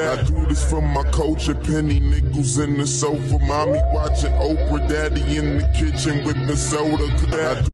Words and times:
I 0.00 0.22
do 0.22 0.46
this 0.46 0.68
for 0.70 0.80
my 0.80 1.02
culture, 1.10 1.56
penny 1.56 1.98
nickels 1.98 2.58
in 2.58 2.78
the 2.78 2.86
sofa, 2.86 3.38
mommy 3.40 3.80
watching 3.92 4.30
Oprah, 4.34 4.88
daddy 4.88 5.36
in 5.36 5.58
the 5.58 5.66
kitchen 5.76 6.24
with 6.24 6.46
the 6.46 6.56
soda. 6.56 7.04
I 7.04 7.66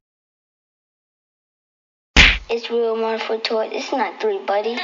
It's 2.49 2.71
real 2.71 2.99
wonderful 2.99 3.39
toy. 3.39 3.69
It's 3.71 3.91
not 3.91 4.19
three, 4.19 4.39
buddy. 4.39 4.75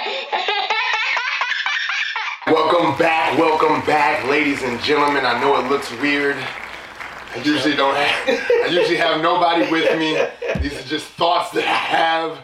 Welcome 2.45 2.95
back, 2.99 3.37
welcome 3.39 3.83
back, 3.87 4.23
ladies 4.27 4.61
and 4.61 4.79
gentlemen. 4.81 5.25
I 5.25 5.41
know 5.41 5.57
it 5.59 5.67
looks 5.67 5.91
weird. 5.99 6.35
I 6.37 7.37
usually 7.43 7.75
don't 7.75 7.95
have, 7.95 8.39
I 8.65 8.67
usually 8.69 8.97
have 8.97 9.19
nobody 9.21 9.71
with 9.71 9.97
me. 9.97 10.13
These 10.61 10.77
are 10.79 10.87
just 10.87 11.07
thoughts 11.07 11.49
that 11.51 11.63
I 11.63 11.73
have, 11.73 12.37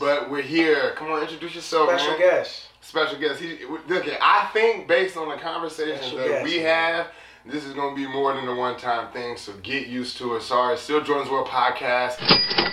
but 0.00 0.28
we're 0.28 0.42
here. 0.42 0.94
Come 0.96 1.12
on, 1.12 1.22
introduce 1.22 1.54
yourself, 1.54 1.88
Special 1.90 2.10
man. 2.12 2.18
guest. 2.18 2.69
Special 2.82 3.18
guest. 3.18 3.40
He, 3.40 3.58
look, 3.88 4.06
I 4.22 4.48
think 4.52 4.88
based 4.88 5.16
on 5.16 5.28
the 5.28 5.36
conversations 5.36 6.12
that 6.16 6.26
guest, 6.28 6.44
we 6.44 6.58
have, 6.60 7.08
this 7.46 7.64
is 7.64 7.74
gonna 7.74 7.94
be 7.94 8.06
more 8.06 8.32
than 8.34 8.48
a 8.48 8.54
one-time 8.54 9.12
thing. 9.12 9.36
So 9.36 9.52
get 9.62 9.86
used 9.88 10.16
to 10.18 10.36
it. 10.36 10.42
Sorry, 10.42 10.76
still 10.76 11.02
Jordan's 11.02 11.30
World 11.30 11.46
Podcast. 11.48 12.16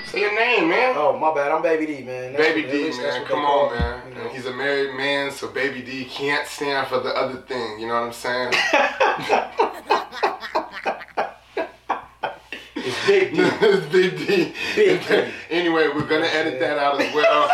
Say 0.08 0.22
your 0.22 0.34
name, 0.36 0.70
man. 0.70 0.94
Oh, 0.98 1.18
my 1.18 1.34
bad. 1.34 1.52
I'm 1.52 1.62
Baby 1.62 1.86
D, 1.86 2.04
man. 2.04 2.34
That's 2.34 2.44
Baby 2.44 2.64
what- 2.64 2.72
D, 2.72 2.98
man, 3.02 3.26
come 3.26 3.40
they 3.40 3.46
call 3.46 3.70
on, 3.70 3.76
man. 3.80 4.02
you 4.10 4.16
know. 4.16 4.22
And 4.22 4.32
he's 4.32 4.46
a 4.46 4.54
married 4.54 4.96
man, 4.96 5.32
so 5.32 5.50
Baby 5.50 5.82
D 5.82 6.06
can't 6.06 6.48
stand 6.48 6.88
for 6.88 7.00
the 7.00 7.10
other 7.10 7.42
thing. 7.42 7.80
You 7.80 7.88
know 7.88 7.94
what 7.94 8.04
I'm 8.08 8.14
saying? 8.14 8.54
It's 12.76 13.06
Big 13.08 13.34
D. 13.34 13.42
it's 13.42 13.86
Big 13.88 14.18
D. 14.18 14.54
Big 14.76 15.08
D. 15.08 15.32
anyway, 15.50 15.88
we're 15.94 16.08
gonna 16.08 16.26
edit 16.28 16.60
that 16.60 16.78
out 16.78 17.02
as 17.02 17.14
well. 17.14 17.50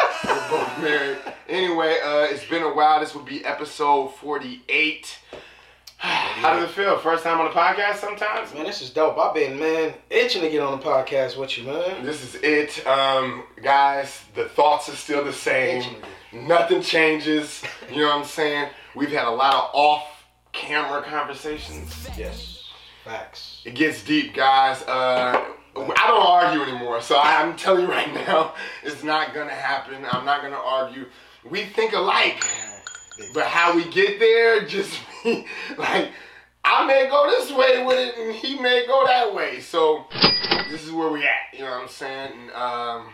Both 0.53 0.81
married. 0.81 1.17
Anyway, 1.49 1.97
uh, 2.03 2.27
it's 2.29 2.45
been 2.45 2.61
a 2.61 2.71
while. 2.73 2.99
This 2.99 3.15
will 3.15 3.23
be 3.23 3.43
episode 3.43 4.09
48. 4.15 5.17
How 5.97 6.53
does 6.53 6.69
it 6.69 6.73
feel? 6.73 6.97
First 6.99 7.23
time 7.23 7.39
on 7.39 7.45
the 7.45 7.51
podcast 7.51 7.95
sometimes? 7.95 8.53
Man, 8.53 8.65
this 8.65 8.81
is 8.81 8.91
dope. 8.91 9.17
I've 9.17 9.33
been, 9.33 9.57
man, 9.57 9.95
itching 10.11 10.41
to 10.43 10.49
get 10.49 10.61
on 10.61 10.77
the 10.77 10.85
podcast 10.85 11.39
with 11.39 11.57
you, 11.57 11.63
man. 11.63 12.05
This 12.05 12.21
is 12.21 12.35
it. 12.43 12.85
Um, 12.85 13.45
guys, 13.63 14.25
the 14.35 14.45
thoughts 14.45 14.89
are 14.89 14.95
still 14.95 15.23
the 15.23 15.33
same. 15.33 15.95
Nothing 16.31 16.81
changes. 16.83 17.63
You 17.89 18.01
know 18.01 18.09
what 18.09 18.17
I'm 18.17 18.25
saying? 18.25 18.69
We've 18.95 19.11
had 19.11 19.25
a 19.25 19.31
lot 19.31 19.55
of 19.55 19.69
off 19.73 20.25
camera 20.51 21.01
conversations. 21.01 22.07
Yes. 22.15 22.69
Facts. 23.03 23.63
It 23.65 23.73
gets 23.73 24.03
deep, 24.03 24.35
guys. 24.35 24.83
Uh, 24.83 25.43
I 25.75 26.07
don't 26.07 26.25
argue 26.25 26.61
anymore, 26.61 27.01
so 27.01 27.19
I'm 27.19 27.55
telling 27.55 27.85
you 27.85 27.91
right 27.91 28.13
now, 28.13 28.53
it's 28.83 29.03
not 29.03 29.33
gonna 29.33 29.51
happen. 29.51 30.05
I'm 30.11 30.25
not 30.25 30.41
gonna 30.41 30.55
argue. 30.55 31.05
We 31.49 31.65
think 31.65 31.93
alike, 31.93 32.43
but 33.33 33.45
how 33.45 33.75
we 33.75 33.89
get 33.89 34.19
there 34.19 34.65
just 34.65 34.99
like 35.77 36.11
I 36.63 36.85
may 36.85 37.07
go 37.09 37.29
this 37.29 37.51
way 37.51 37.83
with 37.85 37.97
it, 37.97 38.17
and 38.17 38.35
he 38.35 38.59
may 38.59 38.85
go 38.87 39.05
that 39.05 39.33
way. 39.33 39.59
So 39.59 40.05
this 40.69 40.83
is 40.83 40.91
where 40.91 41.11
we 41.11 41.23
at. 41.23 41.53
You 41.53 41.65
know 41.65 41.71
what 41.71 41.81
I'm 41.81 41.87
saying? 41.89 42.31
And, 42.33 42.51
um, 42.51 43.09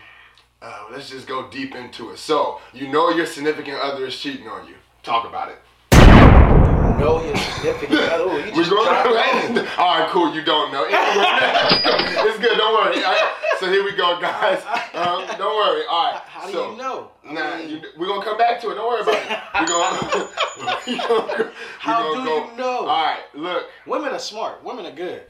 uh, 0.61 0.85
let's 0.91 1.09
just 1.09 1.27
go 1.27 1.49
deep 1.49 1.73
into 1.73 2.11
it. 2.11 2.17
So 2.17 2.59
you 2.73 2.89
know 2.89 3.09
your 3.09 3.25
significant 3.25 3.79
other 3.81 4.05
is 4.05 4.17
cheating 4.17 4.47
on 4.47 4.67
you. 4.67 4.75
Talk 5.01 5.27
about 5.27 5.49
it. 5.49 5.57
Know 6.99 7.23
your 7.23 7.35
significant 7.37 7.99
other. 8.11 8.23
Ooh, 8.25 8.45
you 8.45 8.51
We're 8.55 8.69
going 8.69 9.57
it. 9.57 9.79
All 9.79 9.99
right, 9.99 10.09
cool. 10.09 10.35
You 10.35 10.43
don't 10.43 10.71
know. 10.73 10.85
It's 12.27 12.39
good. 12.39 12.57
Don't 12.57 12.73
worry. 12.73 13.03
All 13.03 13.11
right, 13.11 13.33
so 13.59 13.71
here 13.71 13.83
we 13.83 13.95
go, 13.95 14.19
guys. 14.19 14.61
Um, 14.93 15.25
don't 15.37 15.55
worry. 15.55 15.83
All 15.89 16.11
right. 16.11 16.21
How 16.25 16.45
do 16.47 16.51
so, 16.53 16.71
you 16.71 16.77
know? 16.77 17.11
I 17.27 17.33
Nah, 17.33 17.57
mean, 17.57 17.69
you, 17.69 17.81
we're 17.97 18.07
gonna 18.07 18.23
come 18.23 18.37
back 18.37 18.59
to 18.61 18.71
it. 18.71 18.75
Don't 18.75 18.87
worry 18.87 19.01
about 19.01 19.15
it. 19.15 19.39
We're 19.59 19.67
gonna. 19.67 20.77
we 20.87 20.97
gonna 20.97 21.51
How 21.79 22.13
do 22.15 22.23
go. 22.25 22.45
you 22.51 22.57
know? 22.57 22.79
All 22.79 22.85
right. 22.87 23.19
Look, 23.35 23.65
Women 23.85 24.09
are 24.13 24.19
smart. 24.19 24.63
Women 24.63 24.85
are 24.85 24.91
good. 24.91 25.23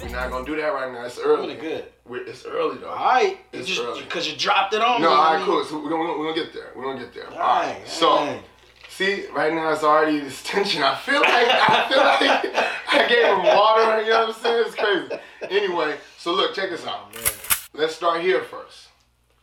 we're 0.00 0.08
not 0.08 0.30
gonna 0.30 0.44
do 0.46 0.56
that 0.56 0.68
right 0.68 0.92
now. 0.92 1.04
It's 1.04 1.18
early. 1.18 1.42
Women 1.48 1.56
are 1.56 1.60
good. 1.60 1.84
We're, 2.06 2.26
it's 2.26 2.44
early 2.46 2.78
though. 2.78 2.90
All 2.90 3.04
right. 3.04 3.38
It's 3.52 3.68
just 3.68 3.80
early. 3.80 4.02
because 4.02 4.30
you 4.30 4.36
dropped 4.36 4.74
it 4.74 4.80
on 4.82 5.00
No, 5.02 5.08
me. 5.10 5.14
all 5.14 5.20
I 5.20 5.36
right, 5.36 5.44
cool. 5.44 5.64
So 5.64 5.78
we're 5.82 5.90
gonna, 5.90 6.18
we're 6.18 6.32
gonna 6.32 6.44
get 6.44 6.52
there. 6.52 6.72
We're 6.76 6.84
gonna 6.84 7.00
get 7.00 7.14
there. 7.14 7.28
All 7.30 7.38
All 7.38 7.60
right. 7.62 7.78
right. 7.78 7.88
So. 7.88 8.08
all 8.08 8.26
right. 8.26 8.42
See, 8.88 9.26
right 9.34 9.52
now 9.52 9.72
it's 9.72 9.82
already 9.82 10.20
this 10.20 10.40
tension. 10.44 10.84
I 10.84 10.94
feel 10.94 11.20
like 11.20 11.32
I 11.32 11.88
feel 11.88 11.98
like 11.98 12.64
I 12.92 13.08
gave 13.08 13.24
him 13.26 13.42
water. 13.56 14.02
You 14.02 14.10
know 14.10 14.26
what 14.26 14.36
I'm 14.36 14.40
saying? 14.40 14.64
It's 14.66 14.74
crazy. 14.76 15.20
Anyway, 15.50 15.96
so 16.24 16.32
look, 16.32 16.54
check 16.54 16.70
this 16.70 16.86
out. 16.86 17.14
Man. 17.14 17.22
Let's 17.74 17.94
start 17.94 18.22
here 18.22 18.40
first. 18.44 18.88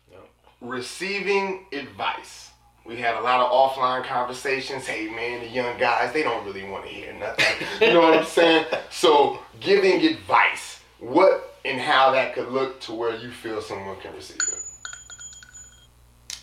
Yep. 0.10 0.28
Receiving 0.62 1.68
advice. 1.72 2.50
We 2.88 2.96
had 2.96 3.14
a 3.18 3.22
lot 3.22 3.40
of 3.40 3.52
offline 3.52 4.04
conversations. 4.04 4.88
Hey 4.88 5.08
man, 5.08 5.42
the 5.42 5.48
young 5.48 5.78
guys, 5.78 6.12
they 6.12 6.24
don't 6.24 6.44
really 6.44 6.68
want 6.68 6.86
to 6.86 6.90
hear 6.90 7.14
nothing. 7.14 7.68
You 7.80 7.94
know 7.94 8.02
what 8.02 8.18
I'm 8.18 8.26
saying? 8.26 8.66
So 8.90 9.38
giving 9.60 10.04
advice, 10.04 10.80
what 10.98 11.56
and 11.66 11.80
how 11.80 12.10
that 12.14 12.34
could 12.34 12.48
look 12.48 12.82
to 12.82 12.94
where 12.94 13.16
you 13.16 13.30
feel 13.30 13.62
someone 13.62 13.98
can 13.98 14.16
receive 14.16 14.38
it. 14.42 16.40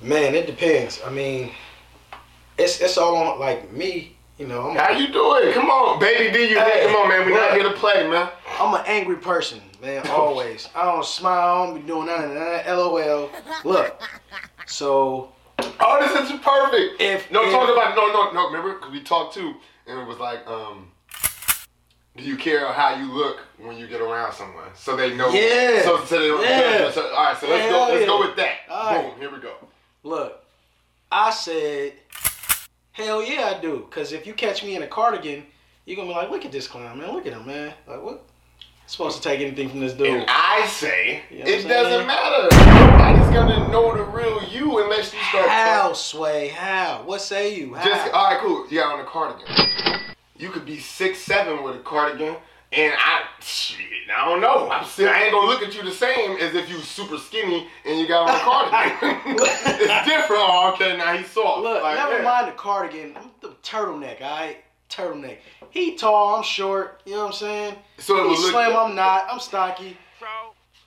Man, 0.00 0.34
it 0.34 0.46
depends. 0.46 1.02
I 1.04 1.10
mean, 1.10 1.52
it's 2.56 2.80
it's 2.80 2.96
all 2.96 3.14
on 3.14 3.38
like 3.38 3.70
me. 3.74 4.16
You 4.38 4.46
know, 4.46 4.70
I'm 4.70 4.76
How 4.76 4.92
you 4.92 5.12
doing? 5.12 5.52
Come 5.52 5.68
on, 5.68 6.00
baby 6.00 6.32
D, 6.32 6.50
you 6.50 6.58
Hey, 6.58 6.86
Come 6.86 6.96
on, 6.96 7.08
man. 7.10 7.26
We're 7.26 7.38
not 7.38 7.52
here 7.52 7.64
to 7.64 7.74
play, 7.74 8.08
man. 8.08 8.30
I'm 8.60 8.74
an 8.74 8.82
angry 8.86 9.16
person, 9.16 9.60
man. 9.80 10.06
Always. 10.08 10.68
I 10.74 10.84
don't 10.84 11.04
smile. 11.04 11.40
I 11.62 11.66
don't 11.66 11.80
be 11.80 11.86
doing 11.86 12.06
none 12.06 12.24
of 12.24 12.34
that. 12.34 12.66
LOL. 12.66 13.30
Look. 13.64 14.02
So 14.66 15.32
Oh, 15.80 15.98
this 16.00 16.30
is 16.30 16.38
perfect. 16.40 17.00
If- 17.00 17.30
no, 17.30 17.44
if- 17.44 17.50
talk 17.50 17.68
about 17.68 17.96
no, 17.96 18.06
no, 18.12 18.32
no. 18.32 18.46
Remember, 18.46 18.74
because 18.74 18.92
we 18.92 19.02
talked 19.02 19.34
too, 19.34 19.54
and 19.86 19.98
it 20.00 20.06
was 20.06 20.18
like, 20.18 20.46
um, 20.46 20.90
do 22.16 22.24
you 22.24 22.36
care 22.36 22.72
how 22.72 22.94
you 22.96 23.12
look 23.12 23.38
when 23.58 23.76
you 23.76 23.86
get 23.86 24.00
around 24.00 24.32
someone, 24.34 24.70
so 24.74 24.96
they 24.96 25.14
know? 25.14 25.28
Yeah. 25.30 25.82
So, 25.82 26.04
so 26.04 26.18
they 26.20 26.28
don't 26.28 26.42
Yeah. 26.42 26.90
So, 26.90 27.06
all 27.14 27.24
right, 27.24 27.36
so 27.36 27.48
let's 27.48 27.70
go. 27.70 27.88
Let's 27.92 28.06
go 28.06 28.20
with 28.20 28.36
that. 28.36 28.54
All 28.68 28.94
right. 28.94 29.10
Boom. 29.10 29.20
Here 29.20 29.30
we 29.32 29.38
go. 29.40 29.54
look, 30.02 30.44
I 31.10 31.30
said, 31.30 31.94
hell 32.92 33.22
yeah, 33.22 33.54
I 33.56 33.60
do. 33.60 33.86
Cause 33.90 34.12
if 34.12 34.26
you 34.26 34.34
catch 34.34 34.62
me 34.62 34.74
in 34.76 34.82
a 34.82 34.86
cardigan, 34.86 35.44
you're 35.86 35.96
gonna 35.96 36.08
be 36.08 36.14
like, 36.14 36.30
look 36.30 36.44
at 36.44 36.52
this 36.52 36.66
clown, 36.66 36.98
man. 36.98 37.12
Look 37.12 37.26
at 37.26 37.32
him, 37.32 37.46
man. 37.46 37.72
Like 37.86 38.02
what? 38.02 38.24
Supposed 38.88 39.18
to 39.18 39.22
take 39.22 39.40
anything 39.40 39.68
from 39.68 39.80
this 39.80 39.92
dude? 39.92 40.06
And 40.06 40.24
I 40.28 40.66
say 40.66 41.20
You 41.30 41.40
know 41.40 41.44
it 41.50 41.62
I'm 41.64 41.68
doesn't 41.68 42.06
matter. 42.06 42.48
Nobody's 42.56 43.34
gonna 43.34 43.68
know 43.68 43.94
the 43.94 44.02
real 44.04 44.42
you 44.44 44.82
unless 44.82 45.12
you 45.12 45.20
start. 45.28 45.46
How, 45.46 45.80
talking. 45.82 45.94
Sway? 45.94 46.48
How? 46.48 47.02
What 47.04 47.20
say 47.20 47.54
you? 47.54 47.74
How? 47.74 47.84
Just 47.84 48.12
all 48.14 48.30
right, 48.30 48.40
cool. 48.40 48.66
You 48.70 48.78
got 48.80 48.94
on 48.94 49.00
a 49.00 49.04
cardigan. 49.04 50.06
You 50.38 50.48
could 50.48 50.64
be 50.64 50.78
six 50.78 51.18
seven 51.18 51.62
with 51.62 51.76
a 51.76 51.80
cardigan, 51.80 52.36
and 52.72 52.94
I, 52.96 53.24
shit, 53.40 53.78
I 54.16 54.24
don't 54.24 54.40
know. 54.40 54.70
I'm 54.70 54.86
still, 54.86 55.10
I 55.10 55.24
ain't 55.24 55.32
gonna 55.32 55.46
look 55.48 55.62
at 55.62 55.74
you 55.74 55.82
the 55.82 55.90
same 55.90 56.38
as 56.38 56.54
if 56.54 56.70
you 56.70 56.78
super 56.78 57.18
skinny 57.18 57.66
and 57.84 58.00
you 58.00 58.08
got 58.08 58.30
on 58.30 58.36
a 58.36 58.38
cardigan. 58.38 59.36
it's 59.38 60.08
different. 60.08 60.42
Oh, 60.46 60.72
okay, 60.74 60.96
now 60.96 61.14
he's 61.14 61.30
soft. 61.30 61.60
Look, 61.62 61.82
Like, 61.82 61.98
never 61.98 62.18
yeah. 62.18 62.22
mind 62.24 62.48
the 62.48 62.52
cardigan. 62.52 63.14
I'm 63.18 63.30
the 63.42 63.48
turtleneck, 63.62 64.22
alright? 64.22 64.64
Turtleneck. 64.88 65.36
He 65.70 65.96
tall, 65.96 66.36
I'm 66.36 66.42
short. 66.42 67.00
You 67.04 67.12
know 67.12 67.18
what 67.20 67.26
I'm 67.28 67.32
saying? 67.32 67.74
So 67.98 68.16
it 68.16 68.22
he 68.22 68.28
would 68.30 68.38
look- 68.40 68.50
slim, 68.52 68.76
I'm 68.76 68.94
not. 68.94 69.26
I'm 69.30 69.40
stocky. 69.40 69.96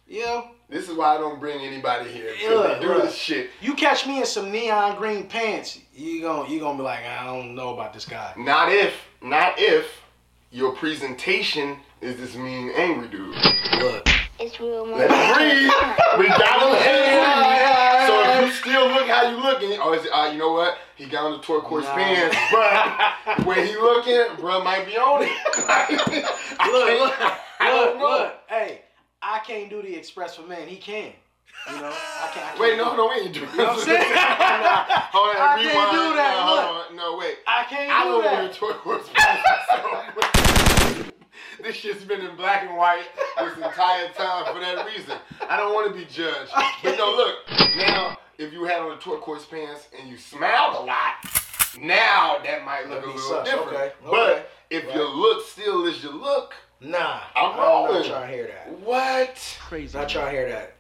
You 0.08 0.26
know? 0.26 0.48
This 0.70 0.90
is 0.90 0.96
why 0.98 1.16
I 1.16 1.18
don't 1.18 1.40
bring 1.40 1.60
anybody 1.66 2.10
here. 2.12 2.34
Look, 2.50 2.82
do 2.82 2.88
look. 2.90 3.04
this 3.04 3.16
shit. 3.16 3.50
You 3.62 3.74
catch 3.76 4.06
me 4.08 4.20
in 4.20 4.26
some 4.26 4.52
neon 4.52 4.98
green 4.98 5.28
pants, 5.28 5.80
you 5.94 6.22
gon' 6.22 6.50
you 6.50 6.60
gonna 6.60 6.78
be 6.78 6.84
like, 6.84 7.06
I 7.06 7.26
don't 7.26 7.56
know 7.56 7.74
about 7.74 7.94
this 7.94 8.06
guy. 8.06 8.34
Not 8.38 8.72
if, 8.72 8.94
not 9.22 9.54
if 9.58 10.02
your 10.50 10.74
presentation 10.74 11.78
is 12.02 12.18
this 12.18 12.36
mean, 12.36 12.72
angry 12.76 13.08
dude. 13.08 13.36
Look. 13.80 14.08
It's 14.40 14.60
real 14.60 14.86
Let 14.88 15.10
wonderful. 15.10 15.16
him 15.16 15.48
breathe. 15.50 15.72
We 16.20 16.28
got 16.28 16.62
him. 16.62 16.72
Let 16.72 16.82
him 16.84 18.00
breathe. 18.00 18.01
You 18.52 18.58
still 18.58 18.88
look 18.90 19.08
how 19.08 19.30
you 19.30 19.38
looking, 19.38 19.80
oh, 19.82 19.94
is 19.94 20.06
it, 20.06 20.12
uh, 20.12 20.30
you 20.32 20.38
know 20.38 20.52
what? 20.52 20.78
He 20.96 21.06
got 21.06 21.24
on 21.26 21.32
the 21.34 21.40
turquoise 21.40 21.84
Nah. 21.86 21.96
pants, 21.96 22.36
but 22.52 23.46
when 23.46 23.66
he 23.66 23.76
looking, 23.76 24.36
bro 24.40 24.64
might 24.64 24.86
be 24.86 24.98
on 24.98 25.24
it. 25.24 25.32
Look, 26.72 27.00
look, 27.00 27.14
look, 27.62 28.00
look. 28.00 28.34
Hey, 28.48 28.82
I 29.22 29.40
can't 29.40 29.70
do 29.70 29.82
the 29.82 29.96
express 29.96 30.36
for 30.36 30.44
men. 30.44 30.68
He 30.68 30.76
can. 30.78 31.12
You 31.68 31.78
know? 31.80 31.88
I 31.90 32.30
can't. 32.34 32.46
I 32.46 32.50
can't 32.50 32.60
Wait, 32.60 32.78
no, 32.78 32.96
no, 32.96 33.08
we 33.08 33.16
ain't 33.22 33.34
doing 33.34 33.50
You 33.52 33.58
know 33.58 33.64
what 33.66 33.78
I'm 33.80 33.84
saying? 33.86 34.02
Hold 35.12 35.36
on, 35.36 35.42
I 35.42 35.56
rewind. 35.58 35.72
can't 35.72 35.92
do 35.92 36.16
that, 36.16 36.34
No, 36.46 36.54
look. 36.54 36.64
hold 36.64 36.86
on. 36.92 36.96
No, 36.96 37.18
wait. 37.18 37.36
I 37.48 37.64
can't 37.70 37.92
I 37.92 38.04
do 38.04 38.10
don't 38.10 38.24
that. 38.24 38.34
wear 38.44 38.52
turquoise 38.54 39.10
pants. 39.14 39.48
this 41.64 41.76
shit's 41.76 42.04
been 42.04 42.22
in 42.22 42.36
black 42.36 42.64
and 42.64 42.76
white 42.78 43.06
this 43.40 43.56
entire 43.58 44.10
time 44.10 44.54
for 44.54 44.60
that 44.60 44.86
reason. 44.86 45.18
I 45.50 45.58
don't 45.58 45.74
want 45.74 45.92
to 45.92 45.98
be 45.98 46.06
judged. 46.06 46.52
But 46.84 46.98
no, 46.98 47.12
look. 47.16 47.36
Now, 47.78 48.18
if 48.42 48.52
you 48.54 48.64
had 48.66 48.80
on 48.82 48.90
the 48.90 48.96
turquoise 48.98 49.46
pants 49.46 49.88
and 50.00 50.10
you 50.10 50.18
smiled 50.18 50.76
a 50.76 50.86
lot, 50.86 51.16
now 51.80 52.40
that 52.44 52.66
might 52.66 52.90
look 52.90 53.02
That'd 53.02 53.04
a 53.04 53.08
little 53.16 53.20
sus. 53.22 53.48
different. 53.50 53.74
Okay, 53.78 53.92
But 54.04 54.30
okay. 54.32 54.44
if 54.70 54.86
Right. 54.88 54.96
your 54.96 55.10
look 55.10 55.46
still 55.48 55.86
is 55.86 56.04
your 56.04 56.14
look, 56.14 56.54
Nah. 56.84 57.20
I'm 57.36 57.52
I'm 57.54 57.60
rolling. 57.60 57.94
not 58.02 58.06
trying 58.06 58.28
to 58.30 58.36
hear 58.36 58.48
that. 58.48 58.70
what? 58.80 59.58
Crazy. 59.68 59.98
Not 59.98 60.10
trying 60.10 60.26
to 60.26 60.32
hear 60.32 60.50
that. 60.50 60.74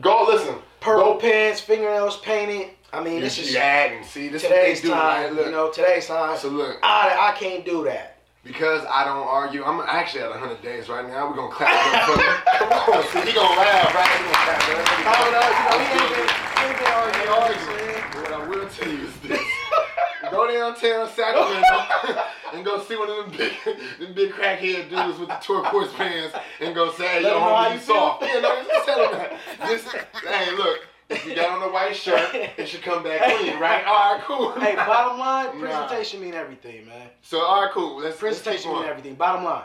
Go 0.00 0.24
listen. 0.28 0.56
Purple 0.80 1.14
Go 1.14 1.18
pants, 1.18 1.60
fingernails 1.60 2.18
painted, 2.20 2.70
I 2.92 3.02
mean, 3.02 3.14
you, 3.16 3.20
this 3.20 3.38
is 3.38 3.52
you 3.52 3.58
add 3.58 4.04
see 4.04 4.28
this 4.28 4.42
today's 4.42 4.82
is 4.82 4.90
what 4.90 4.94
they 4.94 4.94
do, 4.94 4.94
time. 4.94 5.22
right? 5.24 5.32
Look, 5.34 5.46
You 5.46 5.52
know, 5.52 5.70
today's 5.70 6.06
time. 6.06 6.36
so 6.38 6.48
look, 6.48 6.78
I 6.82 7.30
I 7.32 7.38
can't 7.38 7.64
do 7.64 7.84
that. 7.84 8.16
because 8.44 8.82
I 8.90 9.04
don't 9.04 9.26
argue, 9.26 9.62
I'm 9.64 9.80
actually 9.86 10.22
at 10.22 10.30
100 10.30 10.62
days 10.62 10.88
right 10.88 11.06
now. 11.06 11.28
We're 11.28 11.36
gonna 11.36 11.52
clap 11.54 11.70
it 11.70 11.94
up 11.94 12.04
for 12.08 12.16
me. 12.16 12.24
Come 12.58 12.94
on, 12.96 13.02
see, 13.08 13.20
he 13.30 13.32
gonna 13.36 13.56
laugh, 13.60 13.94
right? 13.94 14.08
He 14.16 14.24
gonna 14.24 14.44
clap 14.44 14.68
it 14.68 14.76
up. 14.76 14.88
Oh 15.06 15.26
no, 15.30 15.40
you 15.40 15.62
know, 15.64 15.78
he 15.78 15.84
Let's 15.84 15.92
ain't 15.92 16.08
do 16.08 16.14
been, 16.14 16.24
it. 16.24 16.30
he 16.30 16.34
ain't 16.34 16.49
been 16.68 16.86
I 16.86 16.92
arguing. 16.92 17.14
ain't 17.14 17.18
you 17.18 17.24
know 17.26 17.38
what 17.38 17.50
I'm 17.50 17.68
arguing. 17.68 18.04
But 18.12 18.22
What 18.22 18.32
I 18.32 18.46
will 18.48 18.68
tell 18.68 18.88
you 18.92 19.04
is 19.06 19.16
this. 19.20 19.40
Go 20.30 20.46
downtown 20.46 21.08
Sacramento 21.08 22.22
and 22.54 22.64
go 22.64 22.80
see 22.84 22.96
one 22.96 23.10
of 23.10 23.16
them 23.16 23.30
big, 23.36 23.52
them 23.98 24.12
big 24.14 24.30
crackhead 24.30 24.88
dudes 24.88 25.18
with 25.18 25.28
the 25.28 25.34
turquoise 25.42 25.92
pants 25.94 26.36
and 26.60 26.72
go 26.74 26.92
say, 26.92 27.08
hey, 27.08 27.20
Let 27.22 27.32
yo, 27.32 27.38
him 27.38 27.44
know 27.44 27.56
how 27.56 27.68
homie, 27.68 27.74
you 27.74 27.80
soft. 27.80 28.22
Yeah, 28.22 28.40
no, 28.40 28.62
just 28.64 28.86
tell 28.86 29.04
him 29.08 29.12
that. 29.18 29.32
Just, 29.68 29.88
hey, 30.24 30.56
look, 30.56 30.86
if 31.08 31.26
you 31.26 31.34
got 31.34 31.50
on 31.50 31.68
a 31.68 31.72
white 31.72 31.96
shirt, 31.96 32.32
it 32.32 32.68
should 32.68 32.82
come 32.82 33.02
back 33.02 33.22
clean, 33.38 33.58
right? 33.58 33.84
All 33.84 34.14
right, 34.14 34.22
cool. 34.24 34.52
Hey, 34.52 34.76
bottom 34.76 35.18
line, 35.18 35.46
Nah. 35.60 35.66
presentation 35.86 36.20
mean 36.20 36.34
everything, 36.34 36.86
man. 36.86 37.08
So, 37.22 37.40
all 37.40 37.62
right, 37.64 37.72
cool. 37.72 37.96
Let's, 37.96 38.04
let's 38.22 38.40
Presentation 38.40 38.72
mean 38.72 38.84
everything. 38.84 39.14
Bottom 39.16 39.42
line. 39.44 39.64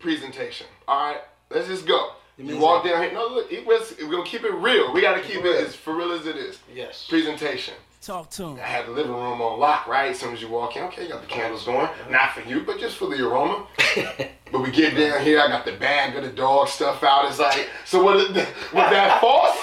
Presentation. 0.00 0.66
All 0.88 1.10
right, 1.12 1.20
let's 1.50 1.68
just 1.68 1.86
go. 1.86 2.10
It 2.38 2.44
You 2.44 2.58
walk 2.58 2.84
down 2.84 3.02
here. 3.02 3.12
No, 3.12 3.26
look, 3.28 3.50
it 3.50 3.66
was, 3.66 3.94
we're 3.98 4.10
going 4.10 4.24
to 4.24 4.30
keep 4.30 4.44
it 4.44 4.52
real. 4.52 4.92
We 4.92 5.00
got 5.00 5.14
to 5.14 5.22
keep 5.22 5.42
Real. 5.42 5.54
it 5.54 5.66
as 5.66 5.74
for 5.74 5.94
real 5.96 6.12
as 6.12 6.26
it 6.26 6.36
is. 6.36 6.58
Yes. 6.74 7.06
Presentation. 7.08 7.74
Talk 8.02 8.30
to 8.32 8.44
him. 8.44 8.56
I 8.56 8.66
had 8.66 8.86
the 8.86 8.90
living 8.92 9.12
room 9.12 9.40
on 9.40 9.58
lock, 9.58 9.86
right? 9.88 10.10
As 10.10 10.20
soon 10.20 10.34
as 10.34 10.40
you 10.42 10.48
walk 10.48 10.76
in, 10.76 10.82
okay, 10.84 11.04
you 11.04 11.08
got 11.08 11.22
the 11.22 11.26
candles 11.26 11.64
going. 11.64 11.86
Uh-huh. 11.86 12.10
Not 12.10 12.34
for 12.34 12.42
you, 12.42 12.60
but 12.60 12.78
just 12.78 12.98
for 12.98 13.08
the 13.08 13.26
aroma. 13.26 13.66
but 14.52 14.60
we 14.60 14.70
get 14.70 14.94
down 14.96 15.24
here, 15.24 15.40
I 15.40 15.48
got 15.48 15.64
the 15.64 15.72
bag 15.72 16.14
of 16.14 16.22
the 16.22 16.30
dog 16.30 16.68
stuff 16.68 17.02
out. 17.02 17.26
It's 17.28 17.38
like, 17.38 17.68
so 17.86 18.04
what? 18.04 18.16
Was 18.28 18.34
that 18.34 19.20
false? 19.20 19.56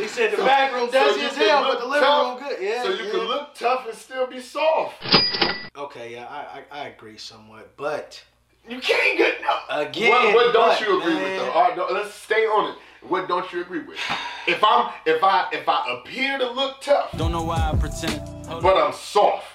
He 0.00 0.08
said 0.08 0.32
the 0.32 0.38
back 0.38 0.72
room 0.72 0.86
So 0.90 0.92
dusty 0.92 1.20
you 1.20 1.26
as 1.28 1.36
hell, 1.36 1.64
but 1.64 1.80
the 1.80 1.86
living 1.86 2.00
tough. 2.02 2.40
room 2.40 2.48
good. 2.48 2.62
Yeah. 2.62 2.82
so 2.82 2.88
you 2.90 3.04
yeah. 3.04 3.10
can 3.10 3.20
look 3.20 3.54
tough 3.54 3.86
and 3.86 3.96
still 3.96 4.26
be 4.26 4.40
soft. 4.40 4.94
Okay, 5.76 6.12
yeah, 6.14 6.26
I, 6.26 6.62
I 6.78 6.80
I 6.80 6.86
agree 6.88 7.18
somewhat, 7.18 7.76
but 7.76 8.20
You 8.70 8.80
can't 8.80 9.18
get 9.18 9.40
no. 9.42 9.80
Again, 9.80 10.10
what, 10.10 10.34
what 10.34 10.52
don't 10.54 10.68
but, 10.68 10.80
you 10.80 11.00
agree 11.00 11.14
with 11.14 11.36
though? 11.38 11.50
All 11.50 11.62
right, 11.68 11.76
no, 11.76 11.88
let's 11.90 12.14
stay 12.14 12.44
on 12.46 12.70
it. 12.70 12.78
What 13.08 13.26
don't 13.28 13.50
you 13.52 13.62
agree 13.62 13.82
with? 13.82 13.98
If 14.46 14.62
I'm, 14.62 14.92
if 15.06 15.24
I, 15.24 15.48
if 15.52 15.68
I 15.68 15.98
appear 15.98 16.38
to 16.38 16.50
look 16.50 16.80
tough, 16.80 17.10
Don't 17.16 17.32
know 17.32 17.42
why 17.42 17.56
I 17.72 17.76
pretend. 17.76 18.20
Hold 18.46 18.62
but 18.62 18.76
I'm 18.76 18.92
soft. 18.92 19.46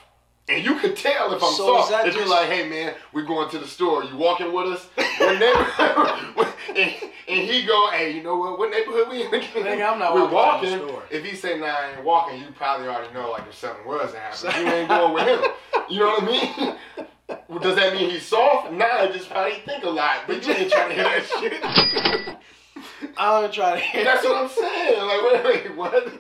And 0.50 0.63
you 0.63 0.75
could 0.75 0.95
tell 0.95 1.33
if 1.33 1.41
I'm 1.41 1.53
So 1.53 1.79
is 1.79 1.88
soft. 1.88 1.91
that 1.91 2.07
If 2.07 2.13
you're 2.15 2.23
just- 2.23 2.31
like, 2.31 2.50
hey 2.50 2.67
man, 2.69 2.94
we 3.13 3.23
going 3.23 3.50
to 3.51 3.57
the 3.57 3.67
store. 3.67 4.03
You 4.03 4.17
walking 4.17 4.51
with 4.51 4.67
us? 4.67 4.88
What 4.95 5.39
neighborhood? 5.39 6.53
and, 6.75 6.94
and 7.27 7.50
he 7.50 7.63
go, 7.65 7.89
hey, 7.91 8.11
you 8.11 8.21
know 8.21 8.35
what? 8.38 8.59
What 8.59 8.69
neighborhood 8.71 9.07
we 9.09 9.23
in 9.23 9.33
again? 9.33 9.50
Nigga, 9.53 9.94
I'm 9.94 10.00
not 10.00 10.13
We're 10.13 10.27
walking 10.27 10.69
to 10.71 10.77
walking. 10.77 10.88
the 10.88 10.88
store. 10.88 11.03
If 11.09 11.23
he 11.25 11.35
say, 11.35 11.57
nah, 11.57 11.68
I 11.68 11.94
ain't 11.95 12.03
walking, 12.03 12.41
you 12.41 12.47
probably 12.56 12.88
already 12.88 13.13
know 13.13 13.31
like 13.31 13.47
if 13.47 13.56
something 13.56 13.85
was 13.88 14.11
to 14.11 14.19
happen. 14.19 14.65
You 14.65 14.71
ain't 14.73 14.89
going 14.89 15.13
with 15.13 15.27
him. 15.27 15.51
You 15.89 16.00
know 16.01 16.09
what 16.19 16.23
I 16.23 16.25
mean? 16.25 17.07
Well, 17.47 17.59
Does 17.59 17.75
that 17.75 17.94
mean 17.94 18.09
he's 18.09 18.25
soft? 18.25 18.71
Nah, 18.71 19.03
it 19.03 19.13
just 19.13 19.30
probably 19.30 19.59
think 19.65 19.83
a 19.83 19.89
lot. 19.89 20.21
But 20.27 20.45
you 20.45 20.53
ain't 20.53 20.71
trying 20.71 20.89
to 20.89 20.95
hear 20.95 21.03
that 21.03 21.25
shit. 21.39 22.38
I 23.18 23.42
don't 23.42 23.53
try 23.53 23.75
to 23.75 23.80
hear. 23.80 24.03
That's 24.03 24.24
what 24.24 24.36
I'm 24.36 24.50
saying. 24.50 25.01
Like, 25.01 25.44
wait, 25.45 25.65
wait, 25.65 25.75
what? 25.77 26.13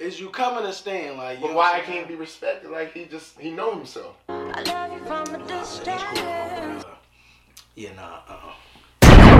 Is 0.00 0.18
you 0.18 0.30
coming 0.30 0.64
to 0.64 0.72
stand 0.72 1.16
like? 1.18 1.38
You 1.38 1.46
But 1.46 1.54
why 1.54 1.78
I 1.78 1.80
can't 1.80 2.08
be 2.08 2.16
respected? 2.16 2.70
Like 2.70 2.92
he 2.92 3.04
just 3.04 3.38
he 3.38 3.52
know 3.52 3.74
himself. 3.74 4.16
I 4.28 4.62
love 4.62 4.92
you 4.92 5.04
from 5.04 5.34
a 5.40 5.46
distance. 5.46 5.88
Uh, 5.88 6.82
yeah, 7.76 7.92
nah. 7.94 8.18
Uh-uh. 8.28 8.52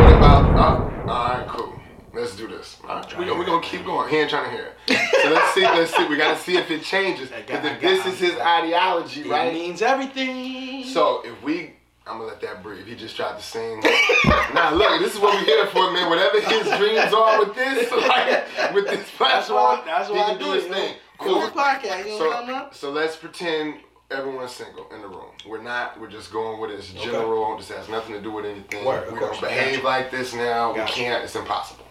What 0.02 0.12
about? 0.16 0.56
Uh, 0.56 1.10
all 1.10 1.28
right, 1.28 1.46
cool. 1.48 1.81
Let's 2.14 2.36
do 2.36 2.46
this. 2.46 2.76
All 2.86 2.96
right, 2.96 3.18
we, 3.18 3.24
we 3.32 3.44
gonna 3.46 3.62
keep 3.62 3.84
going. 3.86 4.08
He 4.10 4.16
ain't 4.18 4.28
trying 4.30 4.44
to 4.44 4.50
hear 4.50 4.66
it. 4.86 5.10
So 5.22 5.30
let's 5.30 5.54
see. 5.54 5.62
Let's 5.62 5.96
see. 5.96 6.06
We 6.06 6.16
gotta 6.18 6.38
see 6.38 6.56
if 6.56 6.70
it 6.70 6.82
changes. 6.82 7.30
Because 7.30 7.64
if 7.64 7.80
this 7.80 8.04
is 8.06 8.18
his 8.18 8.38
ideology, 8.38 9.22
It 9.22 9.30
right? 9.30 9.52
means 9.52 9.80
everything. 9.80 10.84
So 10.84 11.22
if 11.24 11.42
we, 11.42 11.72
I'm 12.06 12.18
gonna 12.18 12.24
let 12.24 12.40
that 12.42 12.62
breathe. 12.62 12.86
He 12.86 12.94
just 12.96 13.16
tried 13.16 13.36
to 13.38 13.42
sing. 13.42 13.80
nah, 14.54 14.70
look, 14.70 15.00
this 15.00 15.14
is 15.14 15.20
what 15.20 15.34
we're 15.34 15.44
here 15.46 15.66
for, 15.68 15.90
man. 15.92 16.10
Whatever 16.10 16.40
his 16.40 16.76
dreams 16.78 17.14
are 17.14 17.38
with 17.38 17.54
this, 17.54 17.90
like 18.08 18.74
with 18.74 18.86
this 18.86 18.96
that's 18.98 19.10
platform, 19.12 19.56
why. 19.78 19.82
That's 19.86 20.08
he 20.08 20.14
why 20.14 20.22
I 20.22 20.28
can 20.30 20.38
do 20.38 20.44
do 20.44 20.52
his 20.52 20.64
thing. 20.64 20.94
Cool. 21.18 21.40
Cool. 21.40 21.50
podcast. 21.50 22.04
You 22.04 22.18
know 22.18 22.68
So, 22.72 22.88
so 22.88 22.90
let's 22.90 23.16
pretend 23.16 23.76
everyone's 24.10 24.50
single 24.50 24.86
in 24.94 25.00
the 25.00 25.08
room. 25.08 25.30
We're 25.48 25.62
not. 25.62 25.98
We're 25.98 26.10
just 26.10 26.30
going 26.30 26.60
with 26.60 26.72
it. 26.72 26.74
It's 26.80 26.92
general. 26.92 27.56
This 27.56 27.68
has 27.70 27.88
nothing 27.88 28.14
to 28.16 28.20
do 28.20 28.32
with 28.32 28.44
anything. 28.44 28.84
Word, 28.84 29.10
we 29.10 29.18
course, 29.18 29.40
don't 29.40 29.48
behave 29.48 29.82
like 29.82 30.10
this 30.10 30.34
now. 30.34 30.74
Got 30.74 30.74
we 30.74 30.80
you. 30.80 30.86
can't. 31.08 31.24
It's 31.24 31.36
impossible. 31.36 31.86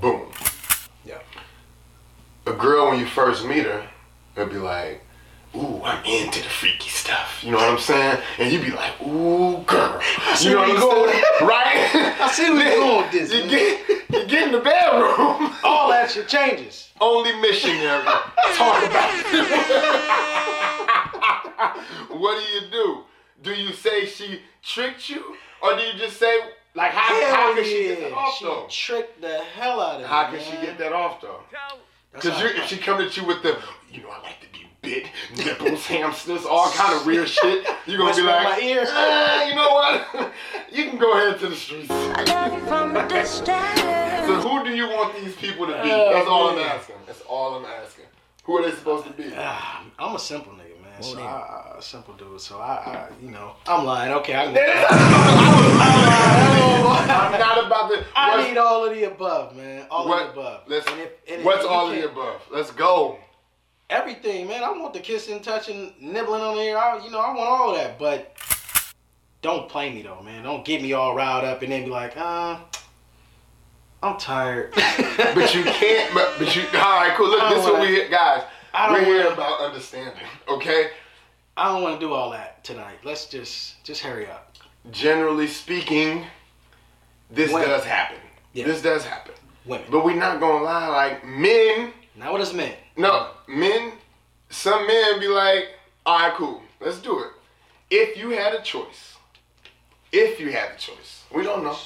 Boom. 0.00 0.30
Yeah. 1.04 1.18
A 2.46 2.52
girl, 2.52 2.90
when 2.90 2.98
you 3.00 3.06
first 3.06 3.44
meet 3.46 3.64
her, 3.64 3.86
it'll 4.36 4.48
be 4.48 4.56
like, 4.58 5.02
"Ooh, 5.54 5.82
I'm 5.84 6.04
into 6.04 6.42
the 6.42 6.48
freaky 6.48 6.88
stuff." 6.90 7.42
You 7.42 7.50
know 7.52 7.58
what 7.58 7.68
I'm 7.70 7.78
saying? 7.78 8.22
And 8.38 8.52
you'd 8.52 8.62
be 8.64 8.70
like, 8.70 9.00
"Ooh, 9.02 9.62
girl." 9.66 10.00
You 10.40 10.50
know 10.54 10.60
what 10.60 10.70
I'm 10.70 10.80
saying? 10.80 11.24
Right? 11.40 11.90
I 12.20 12.30
see 12.30 12.50
where 12.50 12.68
you're 12.68 12.76
going 12.76 13.02
with 13.02 13.12
this, 13.12 13.32
You 13.32 13.48
get, 13.48 13.88
you 14.10 14.26
get 14.26 14.42
in 14.46 14.52
the 14.52 14.60
bedroom. 14.60 15.54
All 15.64 15.88
that 15.88 16.10
shit 16.10 16.28
changes. 16.28 16.90
Only 17.00 17.32
missionary. 17.40 18.02
Talk 18.54 18.84
about 18.84 19.10
it. 19.14 20.10
what 22.10 22.38
do 22.38 22.44
you 22.54 22.60
do? 22.70 23.04
Do 23.42 23.54
you 23.54 23.72
say 23.72 24.04
she 24.04 24.40
tricked 24.62 25.08
you? 25.08 25.36
Or 25.62 25.74
do 25.76 25.82
you 25.82 25.94
just 25.98 26.18
say, 26.18 26.38
like, 26.74 26.92
how, 26.92 27.00
how 27.34 27.36
Hell 27.46 27.54
can 27.54 27.64
she 27.64 27.82
get 27.84 28.00
that 28.00 28.12
off, 28.12 28.34
She 28.38 28.44
though? 28.44 28.66
tricked 28.70 29.20
the 29.20 29.38
hell 29.38 29.80
out 29.80 29.96
of 29.96 30.00
me. 30.02 30.06
How 30.06 30.24
can 30.26 30.34
man. 30.36 30.44
she 30.44 30.66
get 30.66 30.78
that 30.78 30.92
off, 30.92 31.20
though? 31.20 31.40
Because 32.12 32.40
if 32.42 32.64
she 32.66 32.76
come 32.78 33.00
at 33.00 33.16
you 33.16 33.24
with 33.24 33.42
the, 33.42 33.58
you 33.92 34.02
know, 34.02 34.10
I 34.10 34.22
like 34.22 34.40
to 34.40 34.46
be 34.52 34.66
bit, 34.82 35.06
nipples, 35.36 35.84
hamsters, 35.86 36.44
all 36.46 36.70
kind 36.72 36.98
of 36.98 37.04
weird 37.06 37.28
shit, 37.28 37.66
you're 37.86 37.98
going 37.98 38.14
to 38.14 38.20
be 38.22 38.26
Whisper 38.26 38.38
in 38.38 38.44
like, 38.44 38.60
my 38.60 38.60
ear. 38.66 38.84
"Ah, 38.88 39.44
you 39.46 39.54
know 39.54 39.70
what? 39.70 40.32
you 40.72 40.84
can 40.90 40.98
go 40.98 41.12
ahead 41.12 41.38
to 41.40 41.48
the 41.48 41.54
streets. 41.56 41.90
I 41.90 42.24
love 42.24 42.52
you 42.54 42.66
from 42.66 42.96
a 42.96 43.06
distance. 43.08 43.80
So 43.80 44.40
who 44.48 44.64
do 44.64 44.74
you 44.74 44.86
want 44.88 45.14
these 45.22 45.36
people 45.36 45.66
to 45.66 45.72
be? 45.82 45.90
Oh, 45.92 46.12
That's 46.14 46.26
all 46.28 46.50
I'm 46.50 46.58
asking. 46.58 46.96
That's 47.06 47.20
all 47.22 47.54
I'm 47.56 47.64
asking. 47.64 48.04
Who 48.44 48.56
are 48.56 48.62
they 48.62 48.74
supposed 48.74 49.06
to 49.06 49.12
be? 49.12 49.32
Ah, 49.36 49.84
I'm 49.98 50.16
a 50.16 50.18
simple 50.18 50.52
man. 50.54 50.59
So 51.02 51.16
Whoa, 51.18 51.24
I, 51.24 51.72
I, 51.74 51.78
a 51.78 51.82
simple 51.82 52.14
dude. 52.14 52.40
So 52.40 52.58
I, 52.58 52.74
I, 52.74 53.08
you 53.22 53.30
know, 53.30 53.52
I'm 53.66 53.84
lying. 53.84 54.12
Okay, 54.14 54.34
I, 54.34 54.44
I'm 57.00 57.38
not 57.38 57.66
about 57.66 57.90
to. 57.90 58.04
I 58.14 58.48
need 58.48 58.58
all 58.58 58.84
of 58.84 58.94
the 58.94 59.04
above, 59.04 59.56
man. 59.56 59.86
All 59.90 60.08
what- 60.08 60.22
of 60.28 60.34
the 60.34 60.40
above. 60.40 60.62
Let's, 60.66 60.86
And 60.90 61.00
if- 61.00 61.12
and 61.28 61.44
what's 61.44 61.62
you 61.62 61.68
all 61.68 61.88
of 61.90 61.96
the 61.96 62.08
above? 62.10 62.42
Let's 62.50 62.70
go. 62.72 63.18
Everything, 63.88 64.46
man. 64.46 64.62
I 64.62 64.70
want 64.70 64.92
the 64.94 65.00
kissing, 65.00 65.40
touching, 65.40 65.94
nibbling 66.00 66.42
on 66.42 66.54
the 66.56 66.62
ear. 66.62 66.78
I, 66.78 67.02
you 67.04 67.10
know, 67.10 67.18
I 67.18 67.28
want 67.34 67.48
all 67.48 67.70
of 67.70 67.76
that. 67.76 67.98
But 67.98 68.36
don't 69.42 69.68
play 69.68 69.92
me 69.92 70.02
though, 70.02 70.22
man. 70.22 70.44
Don't 70.44 70.64
get 70.64 70.80
me 70.82 70.92
all 70.92 71.14
riled 71.14 71.44
up 71.44 71.62
and 71.62 71.72
then 71.72 71.84
be 71.84 71.90
like, 71.90 72.16
uh, 72.16 72.58
I'm 74.02 74.16
tired. 74.18 74.72
But 74.74 75.54
you 75.54 75.64
can't. 75.64 76.14
But, 76.14 76.34
but 76.38 76.54
you. 76.54 76.62
All 76.74 76.96
right, 76.96 77.12
cool. 77.16 77.30
Look, 77.30 77.48
this 77.48 77.58
is 77.58 77.64
what 77.64 77.72
wanna- 77.80 77.90
we 77.90 78.08
guys. 78.08 78.44
I 78.72 78.86
don't 78.86 78.98
We're 78.98 79.04
here 79.04 79.24
wanna- 79.24 79.34
about 79.34 79.60
understanding. 79.60 80.24
Okay. 80.48 80.90
I 81.56 81.68
don't 81.72 81.82
want 81.82 82.00
to 82.00 82.06
do 82.06 82.12
all 82.12 82.30
that 82.30 82.62
tonight. 82.64 82.98
Let's 83.04 83.26
just, 83.26 83.82
just 83.84 84.00
hurry 84.00 84.26
up. 84.26 84.56
Generally 84.90 85.48
speaking, 85.48 86.24
this 87.30 87.52
Women. 87.52 87.68
does 87.68 87.84
happen. 87.84 88.16
Yeah. 88.52 88.64
This 88.64 88.80
does 88.82 89.04
happen. 89.04 89.34
Women. 89.66 89.86
But 89.90 90.04
we're 90.04 90.14
not 90.16 90.40
gonna 90.40 90.64
lie. 90.64 90.88
Like 90.88 91.24
men. 91.26 91.92
Not 92.16 92.26
Now 92.26 92.32
what 92.32 92.40
is 92.40 92.54
men? 92.54 92.72
No, 92.96 93.30
men. 93.46 93.92
Some 94.48 94.86
men 94.86 95.20
be 95.20 95.28
like, 95.28 95.68
all 96.06 96.18
right, 96.18 96.34
cool. 96.34 96.62
Let's 96.80 96.98
do 97.00 97.18
it. 97.20 97.30
If 97.90 98.16
you 98.16 98.30
had 98.30 98.54
a 98.54 98.62
choice. 98.62 99.16
If 100.12 100.40
you 100.40 100.50
had 100.52 100.72
a 100.72 100.76
choice. 100.78 101.24
We 101.34 101.42
don't 101.42 101.62
know. 101.62 101.76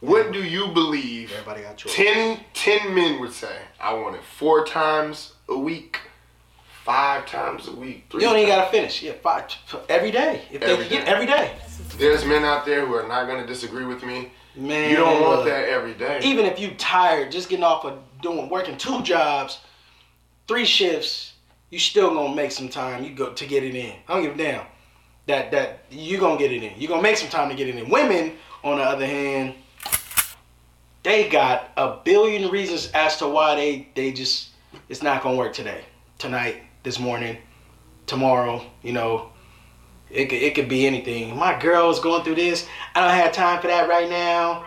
What 0.00 0.32
do 0.32 0.42
you 0.44 0.68
believe 0.68 1.32
Everybody 1.32 1.62
got 1.62 1.76
choice. 1.78 1.94
10, 1.94 2.40
10 2.52 2.94
men 2.94 3.20
would 3.20 3.32
say? 3.32 3.56
I 3.80 3.94
want 3.94 4.16
it 4.16 4.22
four 4.22 4.64
times 4.66 5.32
a 5.48 5.58
week, 5.58 5.98
five 6.84 7.26
times 7.26 7.68
a 7.68 7.72
week, 7.72 8.04
three 8.10 8.22
You 8.22 8.28
don't 8.28 8.38
even 8.38 8.50
times. 8.50 8.60
gotta 8.62 8.70
finish. 8.70 9.02
Yeah, 9.02 9.12
five 9.22 9.44
every 9.88 10.10
day. 10.10 10.42
If 10.50 10.60
they 10.60 10.72
Every 10.72 10.88
get 10.88 11.04
day. 11.06 11.10
every 11.12 11.26
day. 11.26 11.56
There's 11.98 12.24
men 12.24 12.44
out 12.44 12.64
there 12.66 12.84
who 12.86 12.94
are 12.94 13.06
not 13.06 13.26
going 13.26 13.40
to 13.40 13.46
disagree 13.46 13.84
with 13.84 14.02
me. 14.04 14.30
Man, 14.56 14.90
You 14.90 14.96
don't 14.96 15.20
want 15.20 15.44
that 15.46 15.68
every 15.68 15.94
day. 15.94 16.20
Even 16.22 16.44
if 16.44 16.58
you 16.58 16.72
tired, 16.72 17.30
just 17.32 17.48
getting 17.48 17.64
off 17.64 17.84
of 17.84 17.98
doing 18.22 18.48
working 18.48 18.76
two 18.76 19.02
jobs, 19.02 19.60
three 20.48 20.64
shifts, 20.64 21.32
you 21.70 21.78
still 21.78 22.14
gonna 22.14 22.34
make 22.34 22.52
some 22.52 22.68
time. 22.68 23.02
You 23.02 23.10
go 23.14 23.32
to 23.32 23.46
get 23.46 23.64
it 23.64 23.74
in. 23.74 23.94
I 24.08 24.14
don't 24.14 24.22
give 24.22 24.34
a 24.34 24.36
damn. 24.38 24.66
That 25.26 25.50
that 25.50 25.84
you 25.90 26.18
gonna 26.18 26.38
get 26.38 26.52
it 26.52 26.62
in. 26.62 26.72
You 26.80 26.86
gonna 26.86 27.02
make 27.02 27.16
some 27.16 27.30
time 27.30 27.48
to 27.48 27.54
get 27.56 27.68
it 27.68 27.74
in. 27.76 27.88
Women, 27.88 28.36
on 28.62 28.78
the 28.78 28.84
other 28.84 29.06
hand, 29.06 29.54
they 31.02 31.28
got 31.28 31.70
a 31.76 31.96
billion 32.04 32.50
reasons 32.50 32.90
as 32.94 33.16
to 33.18 33.28
why 33.28 33.54
they 33.56 33.88
they 33.94 34.12
just 34.12 34.50
it's 34.88 35.02
not 35.02 35.22
gonna 35.22 35.36
work 35.36 35.52
today, 35.52 35.84
tonight, 36.18 36.62
this 36.82 36.98
morning, 36.98 37.38
tomorrow. 38.06 38.64
You 38.82 38.92
know, 38.92 39.30
it 40.10 40.26
could, 40.26 40.42
it 40.42 40.54
could 40.54 40.68
be 40.68 40.86
anything. 40.86 41.36
My 41.36 41.58
girl 41.58 41.90
is 41.90 41.98
going 41.98 42.24
through 42.24 42.36
this. 42.36 42.66
I 42.94 43.00
don't 43.00 43.16
have 43.16 43.32
time 43.32 43.60
for 43.60 43.66
that 43.68 43.88
right 43.88 44.08
now. 44.08 44.66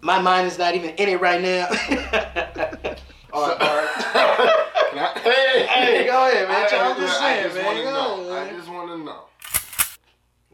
My 0.00 0.20
mind 0.20 0.46
is 0.46 0.58
not 0.58 0.74
even 0.74 0.90
in 0.90 1.08
it 1.08 1.20
right 1.20 1.40
now. 1.40 1.66
all 3.32 3.48
right, 3.48 3.60
all 3.60 3.76
right. 3.76 3.90
I, 4.92 5.18
hey, 5.22 5.66
hey, 5.66 6.06
go 6.06 6.28
ahead, 6.28 6.48
man. 6.48 6.66
I, 6.70 6.90
am 6.90 6.96
just 6.96 7.18
saying, 7.18 7.40
I 7.40 7.42
just 7.44 7.56
man. 7.56 7.84
Know, 7.84 8.32
I 8.32 8.50
just 8.50 8.68
want 8.68 8.88
to 8.88 8.98
know. 8.98 9.24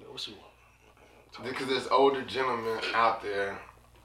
What's 0.08 0.28
you 0.28 0.34
want? 0.34 1.48
Because 1.48 1.68
there's 1.68 1.86
older 1.88 2.22
gentlemen 2.22 2.78
out 2.94 3.22
there 3.22 3.58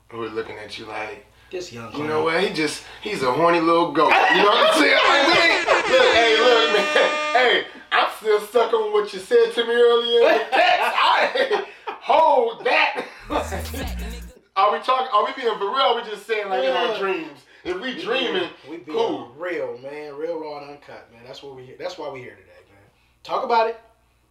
who 0.09 0.23
are 0.23 0.29
looking 0.29 0.57
at 0.57 0.77
you 0.77 0.85
like, 0.85 1.25
this 1.51 1.73
young. 1.73 1.93
you 1.97 2.05
know 2.05 2.23
what? 2.23 2.41
He 2.41 2.53
just, 2.53 2.83
he's 3.01 3.23
a 3.23 3.31
horny 3.31 3.59
little 3.59 3.91
goat. 3.91 4.09
You 4.31 4.37
know 4.37 4.45
what 4.45 4.73
I'm 4.73 4.79
saying? 4.79 4.97
Like, 5.11 5.27
we 5.27 5.97
look, 5.97 6.13
hey, 6.15 6.37
look, 6.39 6.73
man. 6.73 7.33
Hey, 7.33 7.65
I'm 7.91 8.07
still 8.17 8.39
stuck 8.39 8.71
on 8.73 8.93
what 8.93 9.11
you 9.13 9.19
said 9.19 9.51
to 9.53 9.65
me 9.65 9.73
earlier 9.73 10.19
in 10.19 10.37
the 10.37 10.45
text. 10.49 10.95
I 10.95 11.65
hold 11.87 12.63
that. 12.63 13.05
are 14.55 14.71
we 14.71 14.79
talking, 14.79 15.07
are 15.11 15.25
we 15.25 15.31
being 15.35 15.53
for 15.57 15.65
real? 15.65 15.75
Or 15.75 15.81
are 15.81 15.95
we 16.01 16.09
just 16.09 16.25
saying 16.25 16.47
like 16.49 16.63
in 16.63 16.71
our 16.71 16.97
dreams? 16.97 17.39
If 17.65 17.79
we 17.81 18.01
dreaming, 18.01 18.49
We 18.69 18.77
being 18.77 18.97
cool. 18.97 19.33
real, 19.37 19.77
man. 19.79 20.15
Real 20.15 20.39
raw 20.39 20.59
and 20.61 20.71
uncut, 20.71 21.09
man. 21.13 21.21
That's 21.25 21.43
what 21.43 21.55
we 21.55 21.65
here. 21.65 21.75
That's 21.77 21.97
why 21.97 22.09
we 22.09 22.19
here 22.19 22.31
today, 22.35 22.61
man. 22.69 22.79
Talk 23.23 23.43
about 23.43 23.67
it. 23.67 23.79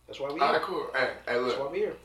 That's 0.06 0.18
why 0.18 0.32
we 0.32 0.40
All 0.40 0.50
here. 0.52 0.60
cool. 0.60 0.88
Hey, 0.94 1.10
hey, 1.28 1.40
That's 1.42 1.58
why 1.58 1.68
we 1.70 1.78
here. 1.78 1.96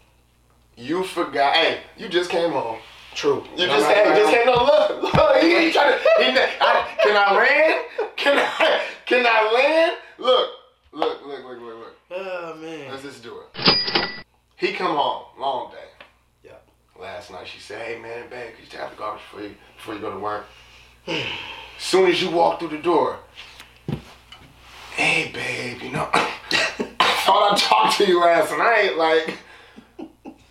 you 0.76 1.04
forgot. 1.04 1.56
Hey, 1.56 1.80
you 1.98 2.10
just 2.10 2.30
came 2.30 2.52
home. 2.52 2.78
True. 3.16 3.46
You 3.56 3.66
just 3.66 3.88
had, 3.88 4.08
not- 4.08 4.18
just 4.18 4.34
had 4.34 4.46
no 4.46 4.56
look. 4.56 5.02
Look, 5.14 5.38
he 5.42 5.56
ain't 5.56 5.74
trying 5.74 5.94
to. 5.94 6.00
He, 6.22 6.38
I, 6.60 6.88
can 7.02 7.16
I 7.16 7.34
land? 7.34 7.86
Can 8.18 8.38
I? 8.38 8.82
Can 9.06 9.26
I 9.26 9.52
land? 9.54 9.98
Look, 10.18 10.50
look, 10.92 11.26
look, 11.26 11.46
look, 11.46 11.60
look, 11.62 11.76
look. 11.78 11.96
Oh 12.12 12.56
man. 12.62 12.92
Let's 12.92 13.04
just 13.04 13.24
do 13.24 13.40
it. 13.40 14.26
He 14.58 14.74
come 14.74 14.96
home, 14.98 15.24
long 15.40 15.72
day. 15.72 15.78
Yeah. 16.44 16.52
Last 17.02 17.32
night 17.32 17.48
she 17.48 17.60
said, 17.60 17.82
"Hey 17.82 18.00
man, 18.00 18.30
babe, 18.30 18.54
could 18.56 18.66
you 18.66 18.70
take 18.70 18.82
out 18.82 18.92
the 18.92 18.98
garbage 18.98 19.22
before 19.32 19.42
you 19.44 19.56
before 19.78 19.94
you 19.96 20.02
go 20.02 20.12
to 20.12 20.20
work?" 20.20 20.46
Soon 21.78 22.10
as 22.10 22.22
you 22.22 22.32
walk 22.32 22.60
through 22.60 22.70
the 22.70 22.80
door, 22.80 23.20
hey 24.96 25.32
babe, 25.34 25.82
you 25.82 25.92
know, 25.92 26.10
I 26.14 27.22
thought 27.26 27.54
I 27.54 27.56
talked 27.58 27.98
to 28.00 28.06
you 28.08 28.20
last 28.20 28.52
night. 28.58 28.98
Like, 28.98 29.38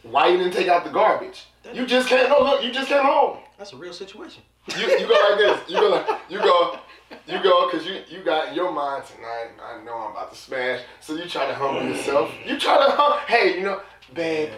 why 0.02 0.28
you 0.28 0.38
didn't 0.38 0.54
take 0.54 0.68
out 0.68 0.84
the 0.84 0.90
garbage? 0.90 1.44
You 1.74 1.86
just 1.86 2.08
came. 2.08 2.28
No, 2.28 2.38
look, 2.40 2.62
you 2.62 2.72
just 2.72 2.88
came 2.88 3.02
home. 3.02 3.38
That's 3.58 3.72
a 3.72 3.76
real 3.76 3.92
situation. 3.92 4.42
You, 4.78 4.86
you 4.86 5.08
go 5.08 5.14
like 5.28 5.38
this. 5.38 5.60
You 5.68 5.80
go 5.80 5.88
like 5.90 6.20
you 6.30 6.38
go. 6.38 6.78
You 7.26 7.42
go 7.42 7.70
because 7.70 7.86
you, 7.86 8.00
you 8.08 8.22
got 8.22 8.54
your 8.54 8.72
mind 8.72 9.04
tonight. 9.06 9.48
I 9.62 9.82
know 9.84 9.94
I'm 9.96 10.12
about 10.12 10.32
to 10.32 10.38
smash. 10.38 10.82
So 11.00 11.14
you 11.14 11.28
try 11.28 11.46
to 11.46 11.54
humble 11.54 11.82
yourself. 11.82 12.30
You 12.46 12.58
try 12.58 12.78
to 12.78 12.92
hum. 12.92 13.18
Hey, 13.26 13.56
you 13.56 13.62
know, 13.62 13.80
babe, 14.14 14.50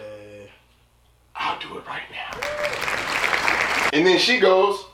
I'll 1.35 1.59
do 1.59 1.77
it 1.77 1.87
right 1.87 2.03
now. 2.11 3.89
And 3.93 4.05
then 4.05 4.19
she 4.19 4.39
goes, 4.39 4.85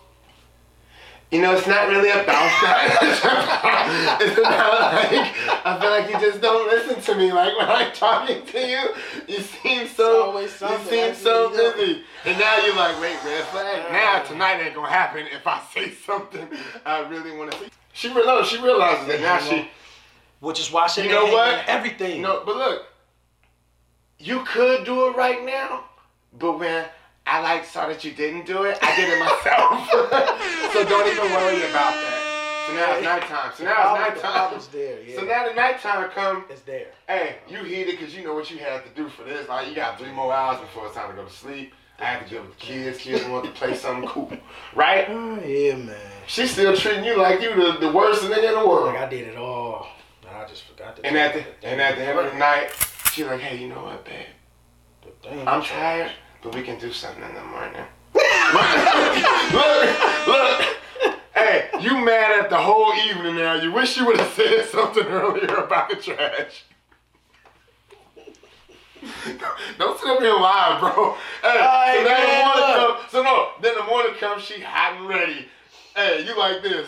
you 1.34 1.42
know, 1.42 1.56
it's 1.56 1.66
not 1.66 1.90
really 1.90 2.12
about 2.12 2.28
that. 2.62 2.98
it's 4.22 4.38
about 4.38 4.94
like, 4.94 5.66
I 5.66 5.80
feel 5.82 5.90
like 5.90 6.08
you 6.08 6.30
just 6.30 6.42
don't 6.42 6.68
listen 6.68 7.02
to 7.02 7.16
me. 7.16 7.32
Like 7.32 7.58
when 7.58 7.68
I'm 7.68 7.92
talking 7.92 8.46
to 8.46 8.60
you, 8.60 8.90
you 9.28 9.42
seem 9.42 9.88
so, 9.88 10.40
you 10.40 10.48
seem 10.48 11.16
so 11.16 11.50
busy. 11.50 12.04
And 12.26 12.38
now 12.38 12.58
you're 12.64 12.76
like, 12.76 13.02
wait, 13.02 13.18
red 13.26 13.44
flag. 13.46 13.92
Now 13.92 14.22
tonight 14.22 14.62
ain't 14.62 14.76
gonna 14.76 14.88
happen 14.88 15.26
if 15.34 15.48
I 15.48 15.60
say 15.74 15.90
something 15.90 16.48
I 16.86 17.00
really 17.10 17.36
want 17.36 17.52
to 17.54 17.58
say. 17.58 17.70
She 17.94 18.14
no, 18.14 18.44
she 18.44 18.62
realizes 18.62 19.08
that 19.08 19.22
now 19.22 19.40
she, 19.40 19.70
which 20.40 20.60
is 20.60 20.72
why 20.72 20.86
said 20.86 21.06
You 21.06 21.14
know 21.14 21.26
what? 21.26 21.68
Everything. 21.68 22.18
you 22.18 22.22
know, 22.22 22.44
but 22.46 22.58
look, 22.58 22.86
you 24.20 24.44
could 24.46 24.86
do 24.86 25.08
it 25.08 25.18
right 25.18 25.44
now, 25.44 25.86
but 26.38 26.60
when 26.60 26.86
I 27.26 27.42
like 27.42 27.66
saw 27.66 27.88
that 27.88 28.04
you 28.04 28.12
didn't 28.12 28.46
do 28.46 28.64
it, 28.64 28.78
I 28.82 28.96
did 28.96 29.10
it 29.10 29.20
myself. 29.20 29.90
so 30.74 30.84
don't 30.84 31.08
even 31.08 31.32
worry 31.32 31.58
about 31.70 31.94
that. 31.94 32.24
So 32.68 32.74
now 32.74 32.94
it's 32.96 33.04
nighttime. 33.04 33.52
So 33.56 33.64
now 33.64 33.96
it's 33.96 34.02
nighttime. 34.02 34.32
problem's 34.32 34.68
there. 34.68 35.02
Yeah. 35.02 35.16
So 35.16 35.26
now 35.26 35.48
the 35.48 35.54
nighttime 35.54 36.10
come. 36.12 36.46
it's 36.50 36.62
there. 36.62 36.88
Hey, 37.08 37.38
you 37.50 37.64
heated 37.64 38.00
because 38.00 38.16
you 38.16 38.24
know 38.24 38.34
what 38.34 38.50
you 38.50 38.58
had 38.58 38.84
to 38.86 38.90
do 38.96 39.10
for 39.10 39.24
this. 39.24 39.48
Like 39.50 39.68
you 39.68 39.76
got 39.76 40.00
three 40.00 40.12
more 40.12 40.34
hours 40.34 40.60
before 40.60 40.88
it's 40.88 40.96
time 40.96 41.10
to 41.10 41.16
go 41.16 41.26
to 41.26 41.34
sleep. 41.34 41.74
I 42.00 42.06
had 42.06 42.26
to 42.26 42.30
deal 42.30 42.42
with 42.42 42.58
the 42.58 42.66
kids. 42.66 42.98
Kids 43.00 43.26
want 43.28 43.46
to 43.46 43.52
play 43.52 43.76
something 43.76 44.10
cool, 44.10 44.32
right? 44.76 45.06
Oh 45.10 45.40
yeah, 45.44 45.76
man. 45.76 45.96
She's 46.28 46.52
still 46.52 46.76
treating 46.76 47.04
you 47.04 47.18
like 47.18 47.42
you 47.42 47.54
the, 47.56 47.80
the 47.80 47.92
worst 47.92 48.24
nigga 48.24 48.50
in 48.50 48.60
the 48.60 48.68
world. 48.68 48.88
Like 48.88 48.98
I 48.98 49.10
did 49.10 49.28
it 49.28 49.38
all. 49.38 49.88
I 50.34 50.48
just 50.48 50.64
forgot 50.64 50.96
to. 50.98 51.06
And 51.06 51.18
at 51.18 51.34
the 51.34 51.68
and 51.68 51.80
at 51.80 51.96
the 51.96 52.04
end 52.04 52.20
of 52.20 52.32
the 52.32 52.38
night, 52.38 52.72
she's 53.12 53.26
like, 53.26 53.40
hey, 53.40 53.58
you 53.58 53.70
know 53.70 53.84
what, 53.84 54.04
babe? 54.06 54.26
I'm 55.48 55.62
tired, 55.62 56.12
but 56.44 56.54
we 56.56 56.62
can 56.62 56.78
do 56.80 56.92
something 56.92 57.24
in 57.24 57.34
the 57.36 57.44
morning. 57.44 57.82
look, 58.14 58.28
look. 60.28 60.62
Hey, 61.34 61.70
you 61.82 61.98
mad 62.04 62.44
at 62.44 62.50
the 62.50 62.58
whole 62.58 62.94
evening 62.94 63.36
now. 63.38 63.54
You 63.56 63.72
wish 63.72 63.98
you 63.98 64.06
would 64.06 64.18
have 64.18 64.32
said 64.34 64.66
something 64.72 65.06
earlier 65.06 65.56
about 65.56 65.90
the 65.90 65.96
trash. 65.96 66.66
Don't 69.78 70.00
sit 70.00 70.10
up 70.10 70.20
here 70.20 70.32
and 70.34 70.42
lie, 70.42 70.78
bro. 70.80 71.16
Hey, 71.42 71.98
so 71.98 72.04
then 72.06 72.22
the 72.22 72.28
morning 72.46 72.76
comes. 72.76 73.12
So 73.12 73.22
no, 73.24 73.50
then 73.62 73.76
the 73.76 73.84
morning 73.84 74.14
comes. 74.20 74.44
She 74.44 74.62
hot 74.62 74.94
and 74.98 75.08
ready. 75.10 75.48
Hey, 75.96 76.26
you 76.26 76.36
like 76.38 76.62
this? 76.64 76.88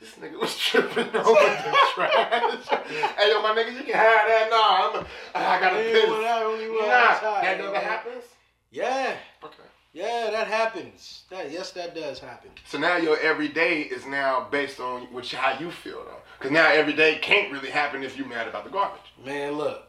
This 0.00 0.14
nigga 0.14 0.38
was 0.40 0.56
tripping 0.56 1.08
over 1.14 1.34
the 1.34 1.76
trash. 1.94 2.66
hey, 2.68 3.28
yo, 3.30 3.42
my 3.42 3.52
nigga, 3.54 3.72
you 3.74 3.82
can 3.82 3.94
have 3.94 4.26
that. 4.28 4.48
Nah, 4.50 4.88
I'm. 4.88 4.96
A, 5.04 5.06
I 5.46 5.60
gotta 5.60 5.76
Yeah, 5.84 5.92
piss. 5.92 6.08
that 6.10 7.20
Nah, 7.22 7.40
that 7.42 7.58
never 7.58 7.78
happens. 7.78 8.24
Yeah, 8.70 9.16
Okay. 9.42 9.56
yeah, 9.92 10.28
that 10.30 10.46
happens. 10.46 11.24
That 11.30 11.50
yes, 11.50 11.72
that 11.72 11.94
does 11.94 12.20
happen. 12.20 12.50
So 12.64 12.78
now 12.78 12.96
your 12.96 13.18
everyday 13.18 13.80
is 13.82 14.06
now 14.06 14.46
based 14.50 14.78
on 14.78 15.12
which 15.12 15.34
how 15.34 15.58
you 15.58 15.70
feel 15.72 16.04
though. 16.04 16.16
Cause 16.38 16.50
now 16.52 16.68
every 16.70 16.92
day 16.92 17.18
can't 17.20 17.52
really 17.52 17.70
happen 17.70 18.02
if 18.04 18.16
you're 18.16 18.28
mad 18.28 18.46
about 18.48 18.64
the 18.64 18.70
garbage. 18.70 19.00
Man, 19.24 19.52
look. 19.54 19.82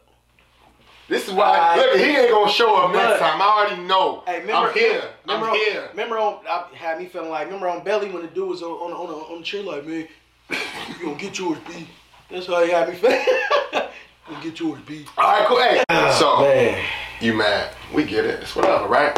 This 1.07 1.27
is 1.27 1.33
why 1.33 1.57
I- 1.57 1.75
look, 1.75 1.95
he 1.97 2.03
ain't 2.05 2.31
gonna 2.31 2.51
show 2.51 2.75
up 2.75 2.91
next 2.93 3.19
time. 3.19 3.41
I 3.41 3.45
already 3.45 3.81
know. 3.83 4.23
Hey, 4.25 4.39
remember, 4.41 4.69
I'm 4.69 4.73
here. 4.73 5.03
Remember 5.25 5.45
I'm 5.47 5.51
on, 5.51 5.57
here. 5.57 5.87
Remember 5.91 6.17
on, 6.17 6.39
I 6.47 6.65
had 6.73 6.99
me 6.99 7.05
feeling 7.05 7.29
like, 7.29 7.45
remember 7.45 7.67
on 7.67 7.83
Belly 7.83 8.09
when 8.09 8.21
the 8.23 8.29
dude 8.29 8.49
was 8.49 8.63
on 8.63 8.71
on 8.71 8.91
on, 8.93 9.09
on 9.09 9.37
the 9.39 9.45
tree 9.45 9.61
like, 9.61 9.85
man, 9.85 10.07
you 10.49 10.57
gonna 11.03 11.15
get 11.17 11.37
yours, 11.37 11.59
B. 11.67 11.87
That's 12.29 12.47
how 12.47 12.63
he 12.63 12.71
had 12.71 12.89
me 12.89 12.95
feeling. 12.95 13.19
you 13.73 13.81
gonna 14.29 14.43
get 14.43 14.59
yours, 14.59 14.79
B. 14.87 15.05
All 15.17 15.37
right, 15.39 15.47
cool. 15.47 15.59
Hey, 15.59 15.83
ah, 15.89 16.15
so 16.17 16.41
Man, 16.43 16.83
you 17.21 17.33
mad? 17.33 17.73
We 17.93 18.03
get 18.03 18.25
it. 18.25 18.41
It's 18.41 18.55
whatever, 18.55 18.87
right? 18.87 19.15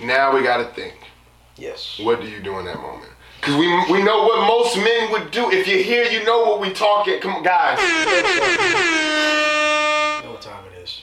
Now 0.00 0.34
we 0.34 0.42
gotta 0.42 0.66
think. 0.74 0.94
yes. 1.56 1.98
What 2.02 2.20
do 2.20 2.28
you 2.28 2.40
do 2.42 2.58
in 2.58 2.64
that 2.66 2.76
moment? 2.80 3.10
Cause 3.40 3.54
we 3.56 3.66
we 3.92 4.02
know 4.02 4.24
what 4.24 4.46
most 4.46 4.76
men 4.76 5.10
would 5.12 5.30
do. 5.30 5.50
If 5.50 5.66
you're 5.68 5.82
here, 5.82 6.04
you 6.04 6.24
know 6.24 6.42
what 6.44 6.60
we 6.60 6.70
talking. 6.72 7.20
Come 7.20 7.34
on, 7.36 7.42
guys. 7.42 7.78
Know 10.22 10.32
what 10.32 10.40
time 10.42 10.64
it 10.72 10.82
is. 10.82 11.02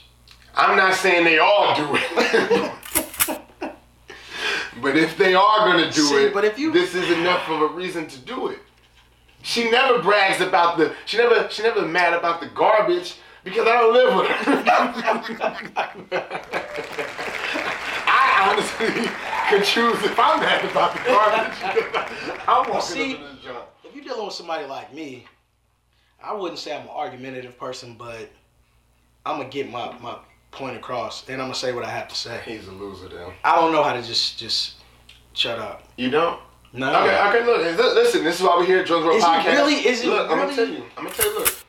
I'm 0.55 0.75
not 0.77 0.95
saying 0.95 1.23
they 1.25 1.39
all 1.39 1.75
do 1.75 1.87
it. 1.93 2.71
but 4.81 4.97
if 4.97 5.17
they 5.17 5.33
are 5.33 5.59
gonna 5.59 5.91
do 5.91 6.01
See, 6.01 6.25
it, 6.25 6.33
but 6.33 6.43
if 6.45 6.59
you- 6.59 6.71
this 6.71 6.93
is 6.95 7.09
enough 7.11 7.47
of 7.49 7.61
a 7.61 7.67
reason 7.67 8.07
to 8.07 8.19
do 8.19 8.47
it. 8.49 8.59
She 9.41 9.69
never 9.69 10.01
brags 10.01 10.39
about 10.41 10.77
the 10.77 10.93
she 11.05 11.17
never 11.17 11.47
she 11.49 11.63
never 11.63 11.81
mad 11.83 12.13
about 12.13 12.39
the 12.41 12.47
garbage 12.47 13.15
because 13.43 13.67
I 13.67 13.71
don't 13.73 13.93
live 13.93 14.15
with 14.15 14.27
her. 14.27 14.63
I 18.07 18.49
honestly 18.51 19.09
could 19.49 19.63
choose 19.65 20.03
if 20.03 20.17
I'm 20.19 20.39
mad 20.39 20.65
about 20.65 20.93
the 20.93 20.99
garbage. 21.05 22.39
I'm 22.47 22.69
walking 22.69 22.81
See- 22.81 23.13
up 23.15 23.19
in 23.21 23.35
this 23.35 23.43
junk. 23.43 23.65
If 23.83 23.95
you're 23.95 24.03
dealing 24.03 24.25
with 24.25 24.33
somebody 24.35 24.65
like 24.65 24.93
me, 24.93 25.25
I 26.23 26.33
wouldn't 26.33 26.59
say 26.59 26.75
I'm 26.75 26.83
an 26.83 26.89
argumentative 26.89 27.57
person, 27.57 27.95
but 27.97 28.29
I'm 29.25 29.37
gonna 29.37 29.49
get 29.49 29.69
my, 29.69 29.95
my 29.99 30.17
point 30.51 30.75
across 30.77 31.27
and 31.29 31.41
I'm 31.41 31.47
gonna 31.47 31.55
say 31.55 31.73
what 31.73 31.83
I 31.85 31.89
have 31.89 32.07
to 32.09 32.15
say. 32.15 32.41
He's 32.45 32.67
a 32.67 32.71
loser 32.71 33.09
then. 33.09 33.31
I 33.43 33.55
don't 33.55 33.71
know 33.71 33.83
how 33.83 33.93
to 33.93 34.01
just 34.01 34.37
just 34.37 34.75
shut 35.33 35.59
up. 35.59 35.83
You 35.97 36.09
don't? 36.09 36.39
No. 36.73 36.89
Okay, 36.89 37.21
okay, 37.39 37.45
look, 37.45 37.77
listen, 37.95 38.23
this 38.23 38.39
is 38.39 38.41
why 38.45 38.57
we're 38.57 38.65
here 38.65 38.79
at 38.79 38.87
Jordan's 38.87 39.05
World 39.07 39.17
Is 39.17 39.23
it 39.23 39.27
Podcast. 39.27 39.53
really- 39.57 39.87
is 39.87 40.01
it 40.03 40.07
look, 40.07 40.29
I'm 40.31 40.37
gonna 40.39 40.55
tell 40.55 40.67
you. 40.67 40.83
I'm 40.97 41.03
gonna 41.03 41.15
tell 41.15 41.31
you, 41.31 41.39
look. 41.39 41.62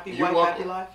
Happy 0.00 0.12
You 0.12 0.24
wife, 0.24 0.34
walk- 0.34 0.48
happy 0.48 0.64
life. 0.64 0.88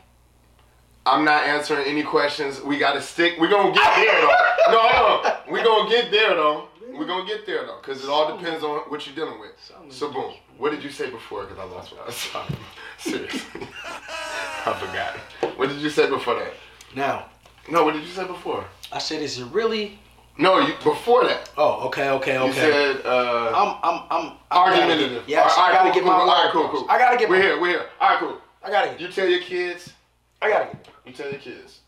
I'm 1.06 1.24
not 1.24 1.44
answering 1.44 1.86
any 1.86 2.02
questions. 2.02 2.60
We 2.62 2.80
gotta 2.80 3.00
stick. 3.00 3.36
We're 3.40 3.50
gonna 3.50 3.72
get 3.72 3.96
there 3.96 4.22
though. 4.22 4.36
No, 4.72 4.80
hold 4.82 5.26
on. 5.28 5.34
We're 5.48 5.64
gonna 5.64 5.88
get 5.88 6.10
there 6.10 6.34
though. 6.34 6.70
We're 6.92 7.06
gonna 7.06 7.28
get 7.28 7.46
there 7.46 7.64
though, 7.68 7.78
because 7.80 8.04
it 8.04 8.10
all 8.10 8.36
depends 8.36 8.64
on 8.64 8.80
what 8.90 9.06
you're 9.06 9.14
dealing 9.16 9.40
with. 9.40 9.52
So 9.94 10.12
boom. 10.12 10.34
What 10.58 10.72
did 10.72 10.84
you 10.84 10.90
say 10.90 11.12
before? 11.12 11.44
Because 11.44 11.60
I 11.60 11.66
lost 11.66 11.92
what 11.92 12.02
I 12.02 12.06
was 12.08 12.28
talking. 12.32 12.58
Seriously, 12.98 13.40
I 14.66 14.74
forgot. 14.80 15.56
What 15.58 15.70
did 15.70 15.78
you 15.78 15.92
say 15.92 16.10
before 16.10 16.34
that? 16.40 16.54
Now, 16.96 17.26
No, 17.70 17.84
what 17.84 17.94
did 17.94 18.02
you 18.04 18.10
say 18.12 18.26
before? 18.26 18.66
I 18.92 18.98
said, 18.98 19.22
is 19.22 19.38
it 19.38 19.46
really? 19.52 20.00
No, 20.40 20.60
you 20.60 20.74
before 20.84 21.26
that. 21.26 21.50
Oh, 21.58 21.86
okay, 21.88 22.10
okay, 22.10 22.38
okay. 22.40 22.48
You 22.48 22.54
said 22.54 23.06
uh, 23.06 23.52
I'm, 23.54 23.78
I'm, 23.84 24.04
I'm. 24.10 24.32
I 24.50 24.56
gotta 24.70 24.82
argumentative. 24.82 25.22
get- 25.28 25.30
Yes, 25.30 25.54
I 25.58 25.72
gotta 25.72 25.92
get 25.94 26.04
my. 26.04 26.12
cool. 26.18 26.22
All 26.30 26.44
right, 26.44 26.52
cool, 26.52 26.70
cool. 26.70 26.86
I 26.90 26.98
gotta 26.98 27.18
get. 27.18 27.30
We're 27.30 27.42
here. 27.42 27.62
We're 27.62 27.70
here. 27.70 27.86
All 28.02 28.10
right, 28.10 28.20
cool. 28.20 28.38
I 28.66 28.72
gotta 28.72 28.90
get. 28.92 29.00
You 29.00 29.08
tell 29.10 29.28
your 29.28 29.42
kids. 29.42 29.94
I 30.42 30.50
gotta 30.50 30.66
get. 30.66 30.88
You 31.06 31.14
tell 31.14 31.30
your 31.30 31.40
kids. 31.40 31.82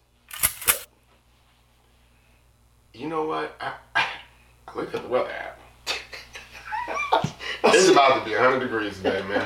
You 2.94 3.10
know 3.10 3.26
what? 3.26 3.56
I, 3.60 3.74
I 3.96 4.06
looked 4.76 4.94
at 4.94 5.02
the 5.02 5.10
weather 5.10 5.32
app. 5.32 5.60
It's 7.64 7.90
about 7.90 8.20
to 8.20 8.26
be 8.26 8.36
100 8.36 8.60
degrees 8.60 8.98
today, 8.98 9.22
man. 9.28 9.46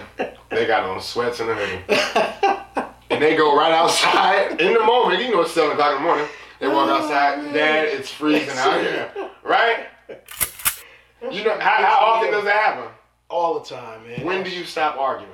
They 0.49 0.67
got 0.67 0.83
on 0.83 1.01
sweats 1.01 1.39
and 1.39 1.49
a 1.49 1.55
hoodie. 1.55 2.91
And 3.09 3.21
they 3.21 3.35
go 3.35 3.57
right 3.57 3.71
outside 3.71 4.61
in 4.61 4.73
the 4.73 4.81
moment. 4.81 5.23
You 5.23 5.31
know, 5.31 5.41
it's 5.41 5.53
7 5.53 5.71
o'clock 5.71 5.95
in 5.95 6.01
the 6.01 6.07
morning. 6.07 6.27
They 6.59 6.67
walk 6.67 6.89
oh, 6.89 7.01
outside. 7.01 7.53
Dad, 7.53 7.85
it's 7.85 8.11
freezing 8.11 8.57
out 8.57 8.81
here. 8.81 9.11
Right? 9.43 9.87
You 11.31 11.43
know, 11.45 11.57
how, 11.59 11.83
how 11.83 11.97
often 12.05 12.31
does 12.31 12.43
that 12.43 12.55
happen? 12.55 12.91
All 13.29 13.59
the 13.59 13.65
time, 13.65 14.05
man. 14.05 14.25
When 14.25 14.43
do 14.43 14.51
you 14.51 14.65
stop 14.65 14.97
arguing? 14.97 15.31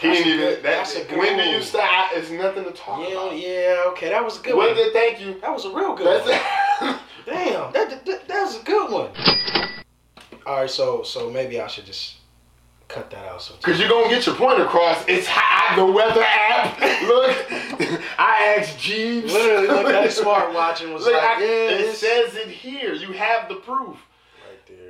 He 0.00 0.08
That's 0.08 0.18
didn't 0.18 0.32
even. 0.34 0.38
good- 0.46 0.56
That, 0.58 0.62
that's 0.62 0.96
a 0.96 1.04
good 1.04 1.18
when 1.18 1.38
do 1.38 1.44
you 1.44 1.62
stop? 1.62 2.10
It's 2.12 2.30
nothing 2.30 2.64
to 2.64 2.70
talk 2.72 3.00
Yeah, 3.08 3.14
about. 3.14 3.36
yeah, 3.38 3.48
yeah, 3.48 3.82
okay, 3.88 4.10
that 4.10 4.22
was 4.22 4.38
a 4.38 4.42
good 4.42 4.54
Well, 4.56 4.74
one. 4.74 4.92
thank 4.92 5.20
you. 5.20 5.40
That 5.40 5.52
was 5.52 5.64
a 5.64 5.70
real 5.70 5.94
good 5.94 6.06
That's 6.26 6.80
one. 6.80 6.98
Damn, 7.26 7.72
that, 7.72 8.04
that 8.04 8.28
that 8.28 8.42
was 8.42 8.60
a 8.60 8.62
good 8.64 8.90
one. 8.90 9.08
All 10.46 10.60
right, 10.60 10.70
so 10.70 11.02
so 11.02 11.30
maybe 11.30 11.58
I 11.58 11.66
should 11.68 11.86
just 11.86 12.16
cut 12.88 13.10
that 13.12 13.24
out. 13.26 13.40
So 13.40 13.54
Cause 13.62 13.80
you're 13.80 13.88
gonna 13.88 14.10
get 14.10 14.26
your 14.26 14.34
point 14.34 14.60
across. 14.60 15.02
It's 15.08 15.26
hot. 15.26 15.76
The 15.76 15.86
weather 15.86 16.22
app. 16.22 16.78
Look, 17.08 18.00
I 18.18 18.56
asked 18.58 18.78
Jeeves. 18.78 19.32
literally 19.32 19.68
looked 19.68 19.88
at 19.88 20.04
his 20.04 20.18
smartwatch 20.18 20.82
and 20.82 20.92
was 20.92 21.04
Look, 21.04 21.14
like, 21.14 21.22
I- 21.22 21.40
"Yeah, 21.40 21.70
it 21.70 21.94
says 21.96 22.36
it 22.36 22.48
here. 22.48 22.92
You 22.92 23.12
have 23.12 23.48
the 23.48 23.54
proof. 23.56 23.96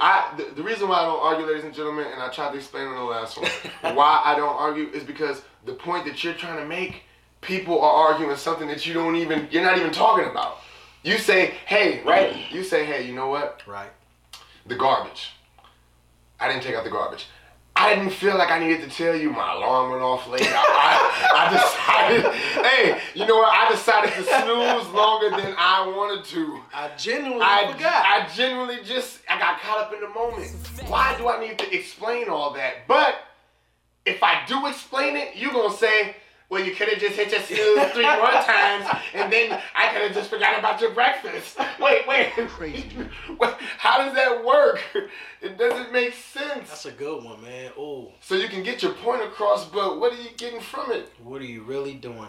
Right 0.00 0.34
there." 0.36 0.46
I 0.46 0.50
the, 0.50 0.54
the 0.56 0.62
reason 0.62 0.88
why 0.88 0.98
I 0.98 1.04
don't 1.04 1.20
argue, 1.20 1.46
ladies 1.46 1.64
and 1.64 1.74
gentlemen, 1.74 2.06
and 2.12 2.22
I 2.22 2.28
tried 2.30 2.52
to 2.52 2.58
explain 2.58 2.86
in 2.86 2.94
the 2.94 3.02
last 3.02 3.40
one, 3.40 3.50
why 3.96 4.22
I 4.24 4.34
don't 4.36 4.56
argue 4.56 4.88
is 4.88 5.04
because 5.04 5.42
the 5.64 5.74
point 5.74 6.04
that 6.06 6.22
you're 6.22 6.34
trying 6.34 6.58
to 6.58 6.66
make, 6.66 7.02
people 7.40 7.80
are 7.80 8.08
arguing 8.08 8.36
something 8.36 8.68
that 8.68 8.86
you 8.86 8.94
don't 8.94 9.16
even, 9.16 9.48
you're 9.50 9.62
not 9.62 9.78
even 9.78 9.92
talking 9.92 10.28
about. 10.28 10.58
You 11.02 11.18
say, 11.18 11.54
hey, 11.66 12.02
right? 12.04 12.34
You 12.50 12.64
say, 12.64 12.86
hey, 12.86 13.06
you 13.06 13.14
know 13.14 13.28
what? 13.28 13.62
right. 13.66 13.90
The 14.66 14.74
garbage. 14.74 15.32
I 16.40 16.48
didn't 16.48 16.62
take 16.62 16.74
out 16.74 16.84
the 16.84 16.90
garbage. 16.90 17.26
I 17.76 17.94
didn't 17.94 18.10
feel 18.10 18.38
like 18.38 18.50
I 18.50 18.60
needed 18.60 18.88
to 18.88 18.96
tell 18.96 19.16
you 19.16 19.30
my 19.30 19.52
alarm 19.52 19.90
went 19.90 20.02
off 20.02 20.28
late. 20.28 20.42
I, 20.44 20.54
I, 21.32 21.40
I 21.40 21.50
decided, 21.52 22.32
hey, 22.64 23.00
you 23.14 23.26
know 23.26 23.36
what? 23.36 23.52
I 23.52 23.68
decided 23.70 24.12
to 24.14 24.22
snooze 24.22 24.94
longer 24.94 25.30
than 25.30 25.54
I 25.58 25.86
wanted 25.88 26.24
to. 26.26 26.60
I 26.72 26.90
genuinely 26.96 27.44
I, 27.44 27.72
forgot. 27.72 28.04
I 28.06 28.28
genuinely 28.34 28.78
just 28.84 29.20
I 29.28 29.38
got 29.40 29.60
caught 29.60 29.80
up 29.80 29.92
in 29.92 30.00
the 30.00 30.08
moment. 30.08 30.54
Why 30.86 31.16
do 31.18 31.28
I 31.28 31.40
need 31.40 31.58
to 31.58 31.74
explain 31.74 32.28
all 32.28 32.52
that? 32.54 32.86
But 32.86 33.16
if 34.06 34.22
I 34.22 34.44
do 34.46 34.66
explain 34.66 35.16
it, 35.16 35.34
you're 35.34 35.52
gonna 35.52 35.74
say, 35.74 36.16
well, 36.50 36.62
you 36.62 36.74
could 36.74 36.88
have 36.88 36.98
just 36.98 37.16
hit 37.16 37.32
your 37.32 37.40
snooze 37.40 37.92
three 37.92 38.04
more 38.04 38.30
times, 38.30 38.86
and 39.14 39.32
then 39.32 39.60
I 39.74 39.88
could 39.92 40.02
have 40.02 40.14
just 40.14 40.30
forgot 40.30 40.58
about 40.58 40.80
your 40.80 40.90
breakfast. 40.92 41.58
Wait, 41.80 42.06
wait, 42.06 42.32
crazy. 42.48 42.88
How 43.78 43.98
does 43.98 44.14
that 44.14 44.44
work? 44.44 44.80
It 45.42 45.58
doesn't 45.58 45.92
make 45.92 46.14
sense. 46.14 46.68
That's 46.68 46.86
a 46.86 46.92
good 46.92 47.22
one, 47.24 47.42
man. 47.42 47.72
Oh, 47.78 48.12
So 48.20 48.36
you 48.36 48.48
can 48.48 48.62
get 48.62 48.82
your 48.82 48.92
point 48.92 49.22
across, 49.22 49.66
but 49.66 49.98
what 50.00 50.12
are 50.12 50.22
you 50.22 50.30
getting 50.36 50.60
from 50.60 50.92
it? 50.92 51.10
what 51.22 51.42
are 51.42 51.46
you 51.46 51.62
really 51.62 51.94
doing? 51.94 52.28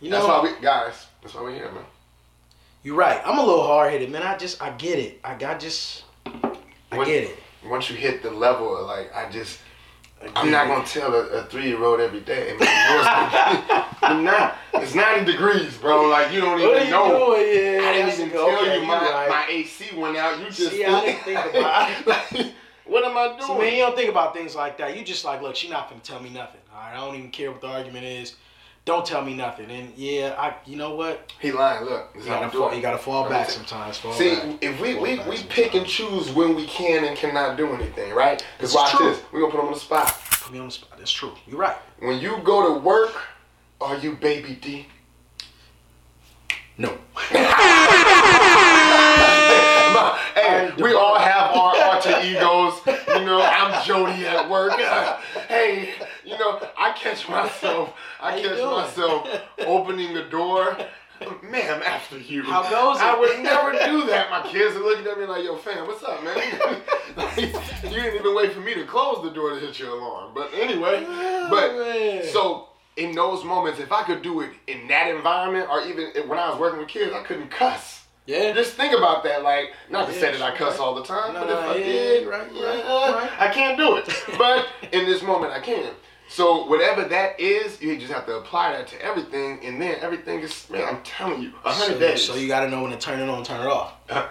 You 0.00 0.10
That's 0.10 0.26
know, 0.26 0.28
why 0.28 0.42
we 0.42 0.60
guys. 0.62 1.06
That's 1.22 1.34
why 1.34 1.42
we're 1.42 1.54
here, 1.54 1.70
man. 1.72 1.84
you're 2.82 2.96
right. 2.96 3.20
I'm 3.24 3.38
a 3.38 3.42
little 3.44 3.66
hard 3.66 3.92
headed, 3.92 4.10
man. 4.10 4.22
I 4.22 4.36
just, 4.36 4.60
I 4.62 4.70
get 4.70 4.98
it. 4.98 5.20
I 5.24 5.34
got 5.34 5.58
just, 5.60 6.04
I 6.26 6.96
When- 6.96 7.06
get 7.06 7.24
it. 7.24 7.38
Once 7.64 7.90
you 7.90 7.96
hit 7.96 8.22
the 8.22 8.30
level 8.30 8.76
of 8.76 8.86
like, 8.86 9.14
I 9.14 9.30
just. 9.30 9.58
I'm 10.34 10.50
not 10.50 10.66
gonna 10.66 10.84
tell 10.84 11.14
a, 11.14 11.20
a 11.28 11.42
three 11.44 11.68
year 11.68 11.82
old 11.82 12.00
every 12.00 12.20
day. 12.20 12.56
Man, 12.58 12.68
yours 12.90 13.06
I'm 14.02 14.24
not. 14.24 14.56
It's 14.74 14.94
90 14.94 15.30
degrees, 15.30 15.76
bro. 15.76 16.08
Like 16.08 16.32
you 16.32 16.40
don't 16.40 16.58
even 16.60 16.70
What 16.72 16.82
are 16.82 16.84
you 16.84 16.90
know. 16.90 17.26
doing? 17.36 17.40
Yeah, 17.42 17.88
I 17.88 17.92
didn't 17.92 18.14
even 18.14 18.30
tell 18.30 18.50
okay, 18.58 18.80
you 18.80 18.86
my, 18.86 18.98
right. 19.00 19.28
my 19.28 19.46
AC 19.48 19.96
went 19.96 20.16
out. 20.16 20.38
You 20.38 20.46
just 20.46 20.70
See, 20.70 20.84
I 20.84 21.00
didn't 21.00 21.22
think 21.22 21.38
about 21.54 21.90
it. 22.32 22.52
what 22.84 23.04
am 23.04 23.16
I 23.16 23.28
doing? 23.38 23.42
See, 23.42 23.58
man, 23.58 23.72
you 23.74 23.78
don't 23.82 23.96
think 23.96 24.10
about 24.10 24.34
things 24.34 24.54
like 24.56 24.76
that. 24.78 24.96
You 24.96 25.04
just 25.04 25.24
like, 25.24 25.40
look, 25.40 25.54
she's 25.56 25.70
not 25.70 25.88
gonna 25.88 26.00
tell 26.00 26.20
me 26.20 26.30
nothing. 26.30 26.60
All 26.74 26.80
right, 26.80 26.94
I 26.94 27.00
don't 27.04 27.14
even 27.16 27.30
care 27.30 27.50
what 27.52 27.60
the 27.60 27.68
argument 27.68 28.04
is. 28.04 28.34
Don't 28.88 29.04
tell 29.04 29.22
me 29.22 29.34
nothing. 29.34 29.70
And 29.70 29.92
yeah, 29.98 30.34
I, 30.38 30.54
you 30.64 30.76
know 30.76 30.94
what? 30.94 31.30
he 31.40 31.52
lying. 31.52 31.84
Look, 31.84 32.08
You 32.14 32.24
gotta 32.24 32.48
fall, 32.48 32.74
you 32.74 32.80
gotta 32.80 32.96
fall 32.96 33.28
back 33.28 33.50
sometimes. 33.50 33.98
Fall 33.98 34.14
See, 34.14 34.34
back. 34.34 34.62
if 34.62 34.80
we 34.80 34.94
Fall 34.94 35.02
we, 35.02 35.10
we 35.10 35.16
sometimes. 35.18 35.42
pick 35.42 35.74
and 35.74 35.86
choose 35.86 36.30
when 36.30 36.56
we 36.56 36.64
can 36.64 37.04
and 37.04 37.14
cannot 37.14 37.58
do 37.58 37.70
anything, 37.74 38.14
right? 38.14 38.42
Because 38.56 38.74
watch 38.74 38.92
true. 38.92 39.10
this. 39.10 39.20
We're 39.30 39.40
gonna 39.40 39.52
put 39.52 39.58
them 39.58 39.66
on 39.66 39.74
the 39.74 39.78
spot. 39.78 40.18
Put 40.40 40.54
me 40.54 40.58
on 40.58 40.68
the 40.68 40.72
spot. 40.72 40.96
That's 40.96 41.12
true. 41.12 41.34
You're 41.46 41.58
right. 41.58 41.76
When 41.98 42.18
you 42.18 42.38
go 42.44 42.72
to 42.72 42.80
work, 42.80 43.14
are 43.78 43.98
you 43.98 44.16
baby 44.16 44.54
D? 44.54 44.86
No. 46.78 46.96
hey, 50.34 50.72
we 50.78 50.94
all 50.94 51.18
have 51.18 51.54
our 51.54 51.76
alter 51.76 52.20
egos. 52.22 52.80
You 52.86 53.26
know, 53.26 53.42
I'm 53.42 53.84
Jody 53.84 54.24
at 54.26 54.48
work. 54.48 54.72
hey, 55.48 55.90
you 56.24 56.38
know, 56.38 56.58
I 56.88 56.92
catch 56.98 57.28
myself. 57.28 57.92
I 58.20 58.40
catch 58.40 58.56
doing? 58.56 58.70
myself 58.70 59.28
opening 59.66 60.14
the 60.14 60.24
door. 60.24 60.76
Ma'am, 61.42 61.82
after 61.84 62.16
you. 62.16 62.44
How 62.44 62.62
goes 62.70 62.96
it? 62.98 63.02
I 63.02 63.18
would 63.18 63.40
never 63.42 63.72
do 63.72 64.06
that. 64.10 64.30
My 64.30 64.42
kids 64.48 64.76
are 64.76 64.80
looking 64.80 65.06
at 65.06 65.18
me 65.18 65.24
like, 65.26 65.42
yo, 65.44 65.56
fam, 65.56 65.86
what's 65.86 66.02
up, 66.04 66.22
man? 66.22 66.36
Like, 67.16 67.36
you 67.36 67.90
didn't 67.90 68.14
even 68.20 68.34
wait 68.36 68.52
for 68.52 68.60
me 68.60 68.74
to 68.74 68.84
close 68.84 69.22
the 69.24 69.30
door 69.30 69.50
to 69.54 69.58
hit 69.58 69.78
your 69.80 69.98
alarm. 69.98 70.30
But 70.34 70.50
anyway, 70.54 71.04
oh, 71.08 71.46
but 71.50 71.70
Oh, 71.72 71.78
man. 71.80 72.24
so 72.32 72.68
in 72.96 73.14
those 73.16 73.44
moments, 73.44 73.80
if 73.80 73.90
I 73.90 74.04
could 74.04 74.22
do 74.22 74.42
it 74.42 74.50
in 74.68 74.86
that 74.88 75.08
environment, 75.08 75.68
or 75.68 75.82
even 75.82 76.06
when 76.28 76.38
I 76.38 76.50
was 76.50 76.58
working 76.60 76.78
with 76.78 76.88
kids, 76.88 77.12
I 77.12 77.24
couldn't 77.24 77.50
cuss. 77.50 78.04
Yeah. 78.26 78.52
Just 78.52 78.74
think 78.74 78.96
about 78.96 79.24
that. 79.24 79.42
Like, 79.42 79.72
not 79.90 80.06
to 80.06 80.14
Yeah, 80.14 80.20
say 80.20 80.32
that 80.32 80.42
I 80.42 80.56
cuss 80.56 80.74
right. 80.78 80.80
all 80.80 80.94
the 80.94 81.02
time, 81.02 81.34
No, 81.34 81.40
but 81.40 81.48
no, 81.48 81.58
if 81.60 81.64
I 81.64 81.78
yeah, 81.78 81.84
did, 81.84 82.28
right, 82.28 82.52
right, 82.52 82.84
right. 82.84 83.30
I 83.40 83.52
can't 83.52 83.76
do 83.76 83.96
it. 83.96 84.08
but 84.38 84.66
in 84.92 85.04
this 85.06 85.20
moment, 85.22 85.52
I 85.52 85.58
can. 85.60 85.90
So 86.28 86.66
whatever 86.66 87.04
that 87.04 87.40
is, 87.40 87.80
you 87.80 87.96
just 87.98 88.12
have 88.12 88.26
to 88.26 88.36
apply 88.36 88.72
that 88.72 88.86
to 88.88 89.02
everything, 89.02 89.64
and 89.64 89.80
then 89.80 89.96
everything 90.00 90.40
is. 90.40 90.68
Man, 90.70 90.84
I'm 90.86 91.02
telling 91.02 91.42
you, 91.42 91.52
a 91.64 91.72
hundred 91.72 91.94
so, 91.94 91.98
days. 91.98 92.24
so 92.24 92.34
you 92.36 92.48
gotta 92.48 92.68
know 92.68 92.82
when 92.82 92.90
to 92.92 92.98
turn 92.98 93.18
it 93.18 93.28
on, 93.28 93.42
turn 93.44 93.62
it 93.62 93.66
off. 93.66 93.94
Uh, 94.10 94.28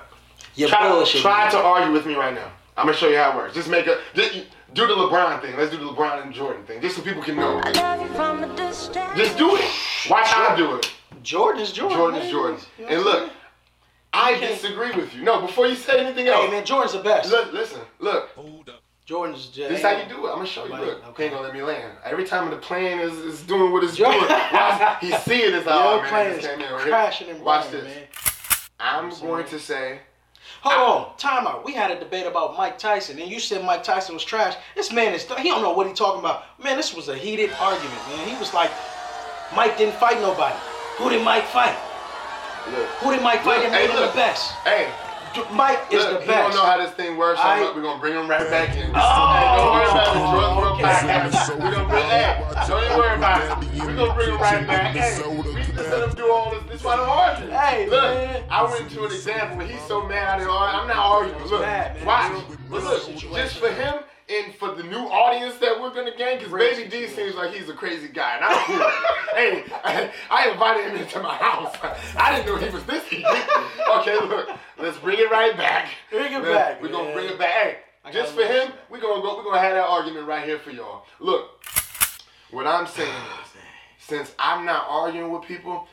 You're 0.56 0.70
try, 0.70 0.88
bullshitting 0.90 1.22
try 1.22 1.46
me. 1.46 1.52
to 1.52 1.58
argue 1.58 1.92
with 1.92 2.06
me 2.06 2.16
right 2.16 2.34
now. 2.34 2.52
I'm 2.78 2.86
gonna 2.86 2.98
show 2.98 3.08
you 3.08 3.18
how 3.18 3.32
it 3.32 3.36
works. 3.36 3.56
Just 3.56 3.70
make 3.70 3.88
a 3.88 4.00
just 4.14 4.34
do 4.74 4.86
the 4.86 4.94
LeBron 4.94 5.42
thing. 5.42 5.58
Let's 5.58 5.72
do 5.72 5.78
the 5.78 5.86
LeBron 5.86 6.24
and 6.24 6.34
Jordan 6.34 6.64
thing, 6.66 6.82
just 6.82 6.96
so 6.96 7.02
people 7.02 7.24
can 7.24 7.36
know. 7.36 7.60
I 7.64 7.72
love 7.72 8.02
you 8.02 8.14
from 8.14 8.44
a 8.44 8.56
distance. 8.56 9.18
Just 9.18 9.38
do 9.38 9.56
it. 9.56 9.66
Watch 10.10 10.28
how 10.28 10.50
I 10.50 10.56
do 10.56 10.76
it. 10.76 10.92
Jordan 11.24 11.62
is 11.64 11.72
Jordan. 11.72 11.98
Jordan 11.98 12.22
is. 12.22 12.32
Jordan. 12.32 12.60
You 12.78 12.86
know 12.86 12.92
And 12.92 13.04
look, 13.04 13.32
I 14.14 14.40
disagree 14.40 14.92
with 14.92 15.14
you. 15.16 15.24
No, 15.24 15.42
before 15.42 15.68
you 15.68 15.76
say 15.76 16.00
anything 16.00 16.28
else, 16.28 16.46
hey 16.46 16.52
man, 16.52 16.66
Jordan's 16.66 16.94
the 16.94 17.00
best. 17.00 17.32
look, 17.32 17.52
listen, 17.54 17.82
look. 18.00 18.30
Jordan's 19.08 19.46
just. 19.48 19.70
This 19.70 19.80
is 19.80 19.86
how 19.86 19.92
you 19.98 20.08
do 20.10 20.28
it. 20.28 20.30
I'm 20.30 20.36
gonna 20.36 20.46
show 20.46 20.66
you. 20.66 20.72
Look, 20.76 21.08
okay. 21.08 21.14
he 21.18 21.24
ain't 21.24 21.34
gonna 21.34 21.48
let 21.48 21.54
me 21.54 21.62
land. 21.62 21.94
Every 22.04 22.26
time 22.26 22.50
the 22.52 22.58
plane 22.58 23.00
is, 23.00 23.14
is 23.20 23.42
doing 23.44 23.72
what 23.72 23.84
it's 23.84 23.96
Joe- 23.96 24.12
doing, 24.12 24.28
watch, 24.54 24.98
he 25.02 25.12
see 25.26 25.44
it 25.44 25.54
as 25.54 25.66
like, 25.66 25.76
oh 25.76 25.94
Your 25.94 26.02
man, 26.02 26.10
plane 26.10 26.30
this 26.36 26.44
is 26.44 26.50
came 26.52 26.60
in. 26.62 26.68
crashing 26.80 27.30
and 27.30 27.42
Watch 27.42 27.72
burning, 27.72 27.86
this. 27.86 27.96
man. 27.96 28.04
I'm 28.82 29.10
going 29.22 29.46
to 29.48 29.60
say, 29.60 30.00
Hold 30.62 31.08
on, 31.12 31.18
time 31.18 31.48
out. 31.48 31.64
We 31.64 31.72
had 31.74 31.90
a 31.90 31.98
debate 32.00 32.26
about 32.28 32.58
Mike 32.58 32.78
Tyson, 32.78 33.18
and 33.20 33.32
you 33.32 33.40
said 33.40 33.64
Mike 33.64 33.84
Tyson 33.84 34.14
was 34.14 34.24
trash. 34.26 34.56
This 34.76 34.92
man 34.92 35.14
is, 35.14 35.24
he 35.24 35.50
don't 35.50 35.62
know 35.62 35.72
what 35.72 35.88
he 35.88 35.94
talking 35.94 36.20
about. 36.20 36.44
Man, 36.62 36.76
this 36.76 36.94
was 36.94 37.08
a 37.08 37.16
heated 37.16 37.52
argument, 37.60 38.02
man. 38.10 38.28
He 38.28 38.36
was 38.38 38.54
like, 38.54 38.72
Mike 39.56 39.78
didn't 39.78 39.96
fight 39.96 40.20
nobody. 40.20 40.56
Who 40.98 41.10
did 41.10 41.24
Mike 41.24 41.46
fight? 41.46 41.78
look, 42.72 42.86
Who 43.00 43.12
did 43.12 43.22
Mike 43.22 43.44
fight 43.44 43.58
Look, 43.58 43.64
and 43.66 43.72
made 43.72 43.88
hey, 43.88 43.94
him 43.96 44.02
look. 44.02 44.12
the 44.12 44.18
best? 44.18 44.52
hey, 44.66 44.92
Mike 45.52 45.80
is 45.92 46.04
look, 46.04 46.20
the 46.20 46.26
he 46.26 46.32
don't 46.32 46.54
know 46.54 46.64
how 46.64 46.78
this 46.78 46.92
thing 46.92 47.18
works. 47.18 47.40
So 47.40 47.48
I- 47.48 47.60
we're 47.62 47.68
oh. 47.68 47.74
oh. 47.76 47.82
gonna 47.82 48.00
bring 48.00 48.14
him 48.14 48.30
right 48.30 48.50
back 48.50 48.76
in. 48.76 48.92
Oh, 48.94 49.34
hey, 49.34 49.56
don't 49.58 49.74
worry 49.74 49.90
about 49.90 50.08
it. 50.08 50.20
Drugs 50.32 50.58
World 50.58 50.74
okay. 50.74 50.84
Podcast. 50.84 51.50
We're 51.60 51.72
gonna 51.72 51.90
bring, 51.90 52.04
hey, 52.04 52.68
don't 52.68 52.84
even 52.84 52.98
worry 52.98 53.16
about 53.16 53.64
it. 53.64 53.80
We're 53.80 53.96
gonna 53.96 54.14
bring 54.14 54.30
him 54.30 54.42
right 54.42 54.68
back. 54.68 54.96
Hey, 54.96 55.22
we 55.28 55.62
just 55.64 55.78
let 55.78 56.10
him 56.10 56.16
do 56.16 56.32
all 56.32 56.52
this. 56.52 56.64
This 56.64 56.80
is 56.80 56.84
why 56.84 56.94
I 56.94 56.98
don't 56.98 57.10
argue. 57.10 57.50
Hey, 57.50 57.90
look, 57.90 58.04
man. 58.04 58.44
I 58.50 58.64
went 58.64 58.90
to 58.92 59.06
an 59.06 59.12
example 59.12 59.58
when 59.58 59.70
he's 59.70 59.84
so 59.84 60.08
mad 60.08 60.28
I 60.28 60.38
didn't 60.40 60.52
argue. 60.52 60.80
I'm 60.80 60.88
not 60.88 60.98
arguing. 60.98 61.52
Look, 61.52 61.62
mad, 61.62 62.06
watch. 62.06 62.44
But 62.70 62.84
look, 62.84 63.16
just 63.16 63.58
for 63.58 63.70
him 63.72 63.96
and 64.30 64.54
for 64.56 64.76
the 64.76 64.84
new 64.84 64.98
audience 64.98 65.58
that 65.58 65.80
we're 65.80 65.94
gonna 65.94 66.16
gain, 66.16 66.38
because 66.38 66.54
Baby 66.54 66.90
D 66.90 67.08
seems 67.08 67.36
like 67.36 67.54
he's 67.54 67.70
a 67.70 67.74
crazy 67.74 68.10
guy, 68.10 68.38
and 68.38 68.46
cool. 68.66 68.78
with 68.78 68.94
hey, 69.34 69.64
I, 69.84 70.12
I 70.30 70.50
invited 70.52 70.92
him 70.92 70.98
into 70.98 71.20
my 71.22 71.36
house. 71.36 71.76
I 72.18 72.36
didn't 72.36 72.48
know 72.48 72.58
he 72.58 72.74
was 72.74 72.84
this. 72.86 73.04
Okay, 73.08 74.16
look, 74.28 74.50
let's 74.78 74.98
bring 74.98 75.20
it 75.20 75.32
right 75.32 75.56
back. 75.56 75.90
Bring 76.12 76.34
it 76.34 76.44
back, 76.44 76.82
We're 76.82 76.90
gonna 76.90 77.14
bring 77.14 77.30
it 77.30 77.40
back. 77.40 77.54
Hey, 77.54 77.78
just 78.12 78.34
for 78.34 78.44
him, 78.44 78.74
we're 78.90 79.00
gonna 79.00 79.22
go. 79.22 79.38
We're 79.38 79.44
gonna 79.44 79.60
have 79.60 79.76
that 79.76 79.88
argument 79.88 80.28
right 80.28 80.44
here 80.44 80.60
for 80.60 80.72
y'all. 80.72 81.06
Look, 81.20 81.64
what 82.52 82.68
I'm 82.68 82.88
saying 82.98 83.10
is, 83.10 83.50
since 84.00 84.34
I'm 84.38 84.66
not 84.66 84.86
arguing 84.90 85.32
with 85.32 85.44
people, 85.44 85.88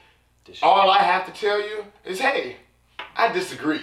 all 0.62 0.90
I 0.90 0.98
have 0.98 1.24
to 1.26 1.32
tell 1.32 1.60
you 1.60 1.84
is, 2.04 2.18
hey, 2.18 2.56
I 3.16 3.32
disagree. 3.32 3.80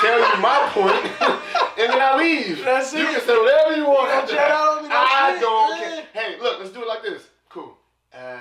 tell 0.00 0.18
you 0.18 0.40
my 0.42 0.68
point, 0.72 1.04
and 1.78 1.92
then 1.92 2.00
I 2.00 2.16
leave. 2.16 2.64
That's 2.64 2.92
you 2.92 3.00
it. 3.00 3.06
can 3.10 3.20
say 3.20 3.36
whatever 3.38 3.76
you 3.76 3.84
want. 3.86 4.08
Don't 4.10 4.22
after 4.22 4.34
that. 4.34 4.50
out 4.50 4.78
on 4.78 4.82
me, 4.84 4.88
I 4.92 5.28
that's 5.32 5.40
don't 5.40 5.80
Yeah. 5.80 5.86
care. 5.86 6.04
Hey, 6.12 6.40
look, 6.40 6.58
let's 6.60 6.70
do 6.72 6.82
it 6.82 6.88
like 6.88 7.02
this. 7.02 7.22
Cool. 7.48 7.76
Uh, 8.14 8.38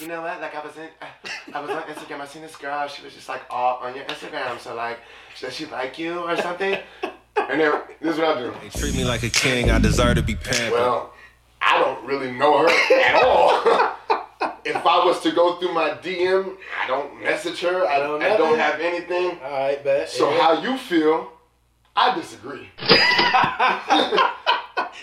you 0.00 0.06
know 0.08 0.22
what? 0.22 0.40
Like 0.40 0.54
I 0.54 0.64
was 0.64 0.76
in, 0.76 0.88
I 1.54 1.60
was 1.60 1.70
on 1.70 1.82
Instagram. 1.82 2.20
I 2.20 2.26
seen 2.26 2.42
this 2.42 2.56
girl. 2.56 2.86
She 2.88 3.02
was 3.04 3.12
just 3.14 3.28
like 3.28 3.42
all 3.50 3.78
on 3.78 3.94
your 3.94 4.04
Instagram. 4.04 4.58
So 4.58 4.74
like, 4.74 4.98
does 5.40 5.54
she 5.54 5.66
like 5.66 5.98
you 5.98 6.18
or 6.20 6.36
something? 6.36 6.78
And 7.36 7.60
then 7.60 7.80
this 8.00 8.14
is 8.14 8.20
what 8.20 8.36
I 8.36 8.40
do. 8.40 8.54
They 8.62 8.68
treat 8.70 8.94
me 8.94 9.04
like 9.04 9.22
a 9.24 9.28
king, 9.30 9.70
I 9.70 9.78
deserve 9.78 10.16
to 10.16 10.22
be 10.22 10.34
pampered. 10.36 10.72
Well, 10.72 11.12
I 11.60 11.78
don't 11.78 12.04
really 12.06 12.30
know 12.32 12.58
her 12.58 12.68
at 12.94 13.22
all. 13.24 13.96
if 14.64 14.76
I 14.86 15.04
was 15.04 15.20
to 15.20 15.30
go 15.32 15.56
through 15.56 15.72
my 15.72 15.90
DM, 15.90 16.56
I 16.82 16.86
don't 16.86 17.20
message 17.22 17.60
her. 17.60 17.86
I 17.86 17.98
Don't 17.98 18.20
don't, 18.20 18.32
I 18.32 18.36
don't 18.36 18.58
have 18.58 18.80
anything. 18.80 19.38
All 19.44 19.50
right, 19.50 19.82
bet. 19.84 20.08
So 20.08 20.30
Yeah. 20.30 20.40
how 20.40 20.62
you 20.62 20.76
feel? 20.78 21.30
I 21.96 22.14
disagree. 22.14 22.68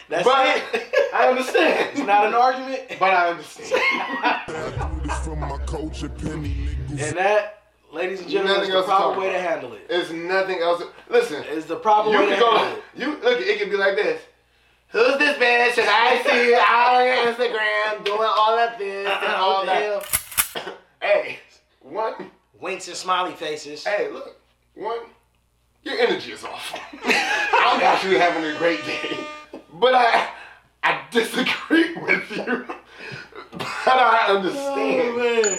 That's 0.10 0.24
But 0.26 0.58
it. 0.74 0.94
I 1.14 1.28
understand. 1.30 1.90
It's 1.94 2.06
not 2.06 2.26
an 2.28 2.34
argument. 2.34 2.82
But 3.00 3.14
I 3.14 3.30
understand. 3.30 3.72
I 3.74 4.90
do 5.02 5.08
this 5.08 5.20
for 5.26 5.36
my 5.36 5.58
culture, 5.66 6.10
penny 6.10 6.54
nickels. 6.90 7.02
And 7.02 7.18
that, 7.18 7.64
ladies 7.94 8.22
and 8.22 8.30
gentlemen, 8.30 8.58
Nothing 8.58 8.70
is 8.70 8.74
the 8.74 8.76
else 8.78 8.86
to 8.86 8.92
talk 8.92 9.02
proper 9.14 9.20
way 9.22 9.32
to 9.32 9.40
handle 9.40 9.74
it. 9.74 9.88
There's 9.88 10.12
nothing 10.12 10.60
else. 10.60 10.84
Listen, 11.10 11.44
It's 11.48 11.66
the 11.66 11.78
proper 11.78 12.10
way 12.10 12.30
to 12.30 12.36
go. 12.40 12.58
handle 12.58 12.78
it. 12.78 12.84
You 12.96 13.08
look. 13.24 13.40
It 13.40 13.60
can 13.60 13.70
be 13.70 13.78
like 13.78 13.96
this. 13.96 14.22
Who's 14.92 15.18
this 15.18 15.38
bitch? 15.38 15.78
And 15.80 15.90
I 15.90 16.22
see 16.24 16.52
her 16.52 16.60
on 16.60 17.06
your 17.06 17.34
Instagram 17.34 18.04
doing 18.06 18.20
all 18.22 18.60
of 18.60 18.78
this 18.78 19.08
and 19.08 19.34
all 19.34 19.66
that. 19.66 19.82
hell? 19.84 20.74
Hey, 21.02 21.40
one. 21.80 22.30
Winks 22.60 22.88
and 22.88 22.96
smiley 22.96 23.32
faces. 23.34 23.84
Hey, 23.84 24.10
look. 24.12 24.40
One. 24.76 25.00
Your 25.84 25.98
energy 25.98 26.32
is 26.34 26.44
off. 26.44 26.80
I'm 27.04 27.82
actually 27.82 28.20
having 28.20 28.44
a 28.44 28.56
great 28.60 28.86
day, 28.86 29.18
but 29.74 29.96
I 29.96 30.30
I 30.84 31.02
disagree 31.10 31.96
with 32.04 32.30
you. 32.32 32.66
But 33.52 33.68
I 33.88 34.26
Oh, 34.28 34.38
understand. 34.38 35.18
man. 35.18 35.58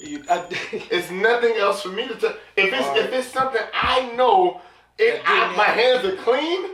You, 0.00 0.22
I, 0.30 0.46
It's 0.92 1.10
nothing 1.10 1.56
else 1.56 1.82
for 1.82 1.88
me 1.88 2.06
to 2.06 2.14
tell. 2.14 2.34
If 2.56 2.72
it's 2.72 2.86
Alright. 2.86 3.04
if 3.06 3.12
it's 3.12 3.28
something 3.28 3.62
I 3.74 4.12
know, 4.14 4.60
if 4.98 5.20
I, 5.26 5.56
my 5.56 5.64
hands 5.64 6.04
are 6.04 6.16
clean, 6.22 6.70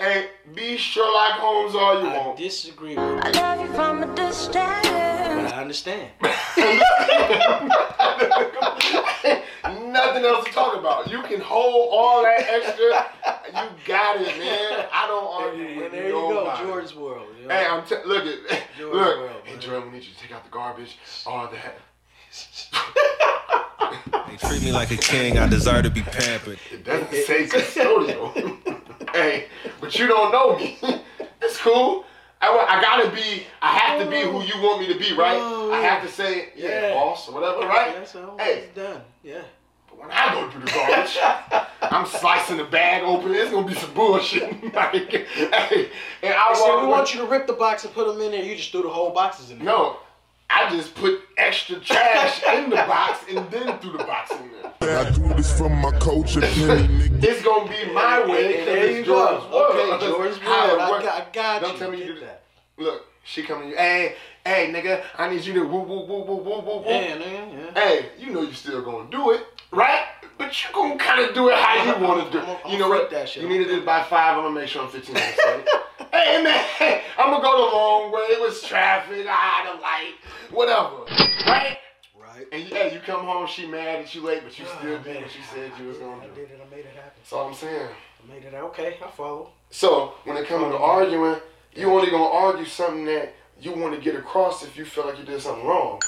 and 0.00 0.26
be 0.54 0.76
Sherlock 0.76 1.32
Holmes 1.40 1.74
all 1.74 2.00
you 2.02 2.08
I 2.08 2.16
want. 2.26 2.38
disagree 2.38 2.96
with 2.96 2.98
you, 2.98 3.20
I 3.22 3.30
love 3.30 3.60
you 3.68 3.72
from 3.74 4.02
a 4.02 4.14
distance. 4.16 4.54
but 4.54 5.52
I 5.52 5.60
understand. 5.60 6.10
Nothing 9.92 10.24
else 10.24 10.44
to 10.46 10.52
talk 10.52 10.76
about. 10.78 11.10
You 11.10 11.22
can 11.22 11.40
hold 11.40 11.88
all 11.92 12.22
that 12.22 12.40
extra. 12.48 13.06
You 13.48 13.68
got 13.86 14.20
it, 14.20 14.38
man. 14.38 14.86
I 14.92 15.06
don't 15.06 15.42
argue 15.44 15.66
And 15.66 15.76
with 15.80 15.92
there 15.92 16.06
you 16.06 16.12
go, 16.12 16.30
nobody. 16.30 16.64
George's 16.64 16.94
World. 16.94 17.26
you 17.40 17.46
know? 17.48 17.54
Hey, 17.54 17.66
I'm 17.66 17.84
t- 17.84 17.96
look 18.06 18.24
at 18.24 18.38
George 18.78 18.94
look. 18.94 19.18
World, 19.18 19.40
hey, 19.44 19.52
man. 19.52 19.60
Jordan, 19.60 19.92
we 19.92 19.98
need 19.98 20.04
you 20.06 20.12
to 20.14 20.20
take 20.20 20.32
out 20.32 20.44
the 20.44 20.50
garbage, 20.50 20.96
all 21.26 21.48
that. 21.50 21.78
They 24.28 24.36
treat 24.36 24.62
me 24.62 24.72
like 24.72 24.90
a 24.90 24.96
king, 24.96 25.38
I 25.38 25.46
desire 25.48 25.82
to 25.82 25.90
be 25.90 26.02
pampered. 26.02 26.58
It 26.72 26.84
doesn't 26.84 27.12
say 27.12 27.46
custodial. 27.46 28.32
hey, 29.14 29.46
but 29.80 29.98
you 29.98 30.06
don't 30.06 30.32
know 30.32 30.56
me. 30.58 30.78
It's 31.42 31.56
cool. 31.58 32.04
I, 32.42 32.48
I 32.48 32.80
gotta 32.82 33.10
be. 33.10 33.44
I 33.62 33.72
have 33.72 33.98
to 34.04 34.10
be 34.10 34.20
who 34.20 34.42
you 34.42 34.62
want 34.62 34.80
me 34.80 34.92
to 34.92 34.98
be, 34.98 35.14
right? 35.16 35.36
Oh, 35.40 35.72
I 35.72 35.80
have 35.80 36.02
to 36.02 36.08
say, 36.08 36.50
yeah, 36.54 36.88
yeah. 36.88 36.94
boss 36.94 37.28
or 37.28 37.34
whatever, 37.34 37.66
right? 37.66 37.94
That's 37.94 38.14
all. 38.14 38.36
Hey. 38.38 38.58
It's 38.64 38.74
done. 38.76 39.00
Yeah. 39.24 39.40
But 39.88 39.98
when 40.00 40.10
I 40.12 40.34
go 40.34 40.48
through 40.50 40.60
the 40.60 40.70
garbage, 40.70 41.18
I'm 41.82 42.06
slicing 42.06 42.58
the 42.58 42.64
bag 42.64 43.02
open. 43.04 43.34
It's 43.34 43.50
gonna 43.50 43.66
be 43.66 43.74
some 43.74 43.92
bullshit. 43.94 44.62
like, 44.74 44.92
hey, 45.12 45.90
and 46.22 46.34
I 46.34 46.50
I 46.50 46.54
said 46.54 46.60
walk 46.68 46.76
we 46.76 46.86
away- 46.86 46.88
want 46.92 47.14
you 47.14 47.20
to 47.20 47.26
rip 47.26 47.46
the 47.46 47.54
box 47.54 47.84
and 47.84 47.92
put 47.94 48.06
them 48.06 48.20
in 48.20 48.30
there. 48.32 48.42
You 48.44 48.54
just 48.54 48.70
threw 48.70 48.82
the 48.82 48.90
whole 48.90 49.10
boxes 49.12 49.50
in 49.50 49.56
there. 49.58 49.66
No, 49.66 49.96
I 50.52 50.68
just 50.70 50.94
put 50.94 51.20
extra 51.36 51.76
trash 51.80 52.42
in 52.54 52.70
the 52.70 52.76
box 52.76 53.24
and 53.30 53.50
then 53.50 53.78
threw 53.78 53.92
the 53.92 53.98
box 54.04 54.30
in 54.32 54.50
there. 54.80 54.98
I 54.98 55.10
do 55.10 55.28
this 55.34 55.56
for 55.56 55.68
my 55.68 55.92
culture, 55.98 56.40
penny 56.40 56.88
nickels. 56.88 57.24
It's 57.24 57.42
gonna 57.42 57.70
be 57.70 57.92
my 57.92 58.26
way. 58.26 58.46
And 58.46 58.56
'cause 58.56 58.66
there 58.66 58.84
it's 58.86 58.98
you 58.98 59.04
go. 59.04 59.40
George's 59.40 59.50
world. 59.52 59.70
Okay, 59.70 59.90
That's 59.90 60.04
George's 60.04 60.40
World. 60.40 60.80
I 60.80 60.90
works. 60.90 61.04
got, 61.04 61.14
I 61.22 61.26
got 61.32 61.62
Don't 61.62 61.72
you. 61.74 61.78
tell 61.78 61.90
me 61.90 61.98
you 61.98 62.04
Get 62.06 62.14
do 62.14 62.20
that. 62.20 62.42
Look, 62.78 63.06
she 63.24 63.42
coming 63.42 63.68
you. 63.70 63.76
Hey, 63.76 64.16
hey, 64.44 64.72
nigga, 64.72 65.02
I 65.18 65.28
need 65.30 65.44
you 65.44 65.52
to 65.54 65.60
woo 65.62 65.80
woo 65.80 66.00
woo 66.06 66.22
woo 66.24 66.36
woo 66.36 66.60
woo 66.60 66.76
woo. 66.78 66.82
Yeah, 66.86 67.18
man. 67.18 67.50
Yeah. 67.74 67.80
Hey, 67.80 68.06
you 68.18 68.32
know 68.32 68.42
you 68.42 68.52
still 68.52 68.82
gonna 68.82 69.10
do 69.10 69.30
it, 69.30 69.46
right? 69.70 70.06
But 70.40 70.64
you 70.64 70.70
gonna 70.72 70.96
kind 70.96 71.20
of 71.20 71.34
do 71.34 71.50
it 71.50 71.54
how 71.54 71.84
you 71.84 72.02
want 72.02 72.24
to 72.24 72.32
do. 72.32 72.42
It. 72.42 72.58
You 72.70 72.78
know 72.78 72.88
what? 72.88 73.10
that 73.10 73.28
shit. 73.28 73.42
You 73.42 73.48
need 73.50 73.58
needed 73.58 73.80
it 73.80 73.84
by 73.84 74.02
five. 74.02 74.38
I'm 74.38 74.44
gonna 74.44 74.58
make 74.58 74.68
sure 74.68 74.80
I'm 74.80 74.88
15 74.88 75.14
minutes 75.14 75.38
late. 75.46 75.68
hey 76.12 76.42
man, 76.42 76.64
I'm 77.18 77.30
gonna 77.30 77.42
go 77.42 77.68
the 77.68 77.76
long 77.76 78.10
way. 78.10 78.20
It 78.22 78.40
was 78.40 78.62
traffic. 78.62 79.26
I 79.26 79.34
had 79.34 79.74
a 79.74 79.80
light, 79.82 80.14
whatever, 80.50 81.04
right? 81.46 81.76
Right. 82.18 82.46
And 82.52 82.66
yeah, 82.70 82.86
you 82.86 83.00
come 83.00 83.26
home, 83.26 83.46
she 83.48 83.66
mad 83.66 84.02
that 84.02 84.14
you 84.14 84.22
late, 84.22 84.40
but 84.42 84.58
you 84.58 84.64
still 84.64 84.94
Oh, 84.94 85.02
did 85.02 85.16
what 85.16 85.36
you 85.36 85.42
said 85.52 85.72
you 85.78 85.88
was 85.88 85.98
gonna 85.98 86.26
do. 86.26 86.34
did 86.34 86.52
it. 86.52 86.60
I 86.66 86.74
made 86.74 86.86
it 86.86 86.94
happen. 86.94 87.12
That's 87.18 87.32
all 87.34 87.48
I'm 87.48 87.54
saying. 87.54 87.88
I 88.24 88.32
made 88.32 88.42
it. 88.42 88.54
Okay, 88.54 88.96
I 89.04 89.10
follow. 89.10 89.50
So 89.70 90.14
when 90.24 90.38
it 90.38 90.46
comes 90.46 90.72
to 90.72 90.78
arguing, 90.78 91.36
you 91.74 91.90
only 91.90 92.10
gonna 92.10 92.24
argue 92.24 92.64
something 92.64 93.04
that 93.04 93.34
you 93.60 93.72
want 93.72 93.94
to 93.94 94.00
get 94.00 94.14
across 94.14 94.64
if 94.64 94.74
you 94.78 94.86
feel 94.86 95.04
like 95.04 95.18
you 95.18 95.24
did 95.26 95.42
something 95.42 95.66
wrong. 95.66 96.00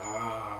Ah. 0.00 0.57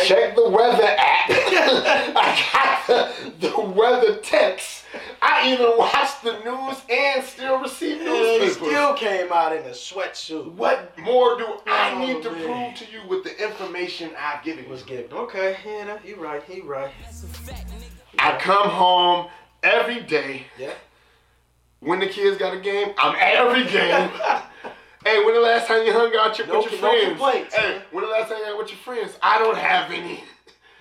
I 0.00 0.04
checked 0.04 0.36
the 0.36 0.48
weather 0.48 0.82
app. 0.84 1.30
I 1.30 2.48
got 2.52 2.86
the, 2.86 3.48
the 3.48 3.60
weather 3.60 4.16
text. 4.16 4.84
I 5.22 5.52
even 5.52 5.76
watched 5.76 6.22
the 6.22 6.38
news 6.40 6.78
and 6.90 7.22
still 7.24 7.58
received 7.60 8.02
Yeah, 8.02 8.38
he 8.38 8.48
still 8.50 8.94
came 8.94 9.32
out 9.32 9.52
in 9.54 9.62
a 9.64 9.70
sweatsuit. 9.70 10.52
what 10.54 10.98
more 10.98 11.36
do 11.38 11.46
I 11.66 11.92
Oh, 11.94 11.98
need 12.06 12.22
to 12.22 12.30
man. 12.32 12.74
prove 12.74 12.88
to 12.88 12.92
you 12.92 13.00
with 13.08 13.24
the 13.24 13.42
information 13.42 14.10
I've 14.18 14.42
given 14.42 14.64
you? 14.64 14.70
Was 14.70 14.82
given. 14.82 15.12
Okay, 15.12 15.56
yeah, 15.64 15.98
you 16.04 16.16
right. 16.16 16.42
He 16.42 16.60
right. 16.62 16.90
I 18.18 18.36
come 18.38 18.68
home 18.68 19.28
every 19.62 20.00
day. 20.00 20.44
Yeah. 20.58 20.72
When 21.80 21.98
the 22.00 22.06
kids 22.08 22.36
got 22.36 22.54
a 22.54 22.60
game, 22.60 22.92
I'm 22.98 23.14
at 23.16 23.34
every 23.34 23.64
game. 23.64 24.10
hey, 25.04 25.24
when 25.24 25.34
the 25.34 25.40
last 25.40 25.66
time 25.66 25.84
you 25.86 25.92
hung 25.92 26.12
out 26.18 26.36
your, 26.38 26.46
No- 26.46 26.58
with 26.62 26.72
your 26.72 26.80
no 26.82 26.88
friends? 26.90 27.08
complaints, 27.08 27.54
hey, 27.54 27.68
man. 27.74 27.82
when 27.90 28.04
the 28.04 28.10
last 28.10 28.28
time 28.28 28.38
you 28.38 28.44
hung 28.44 28.54
out 28.54 28.58
with 28.58 28.68
your 28.70 28.78
friends? 28.78 29.18
I 29.22 29.38
don't 29.38 29.56
have 29.56 29.90
any. 29.90 30.22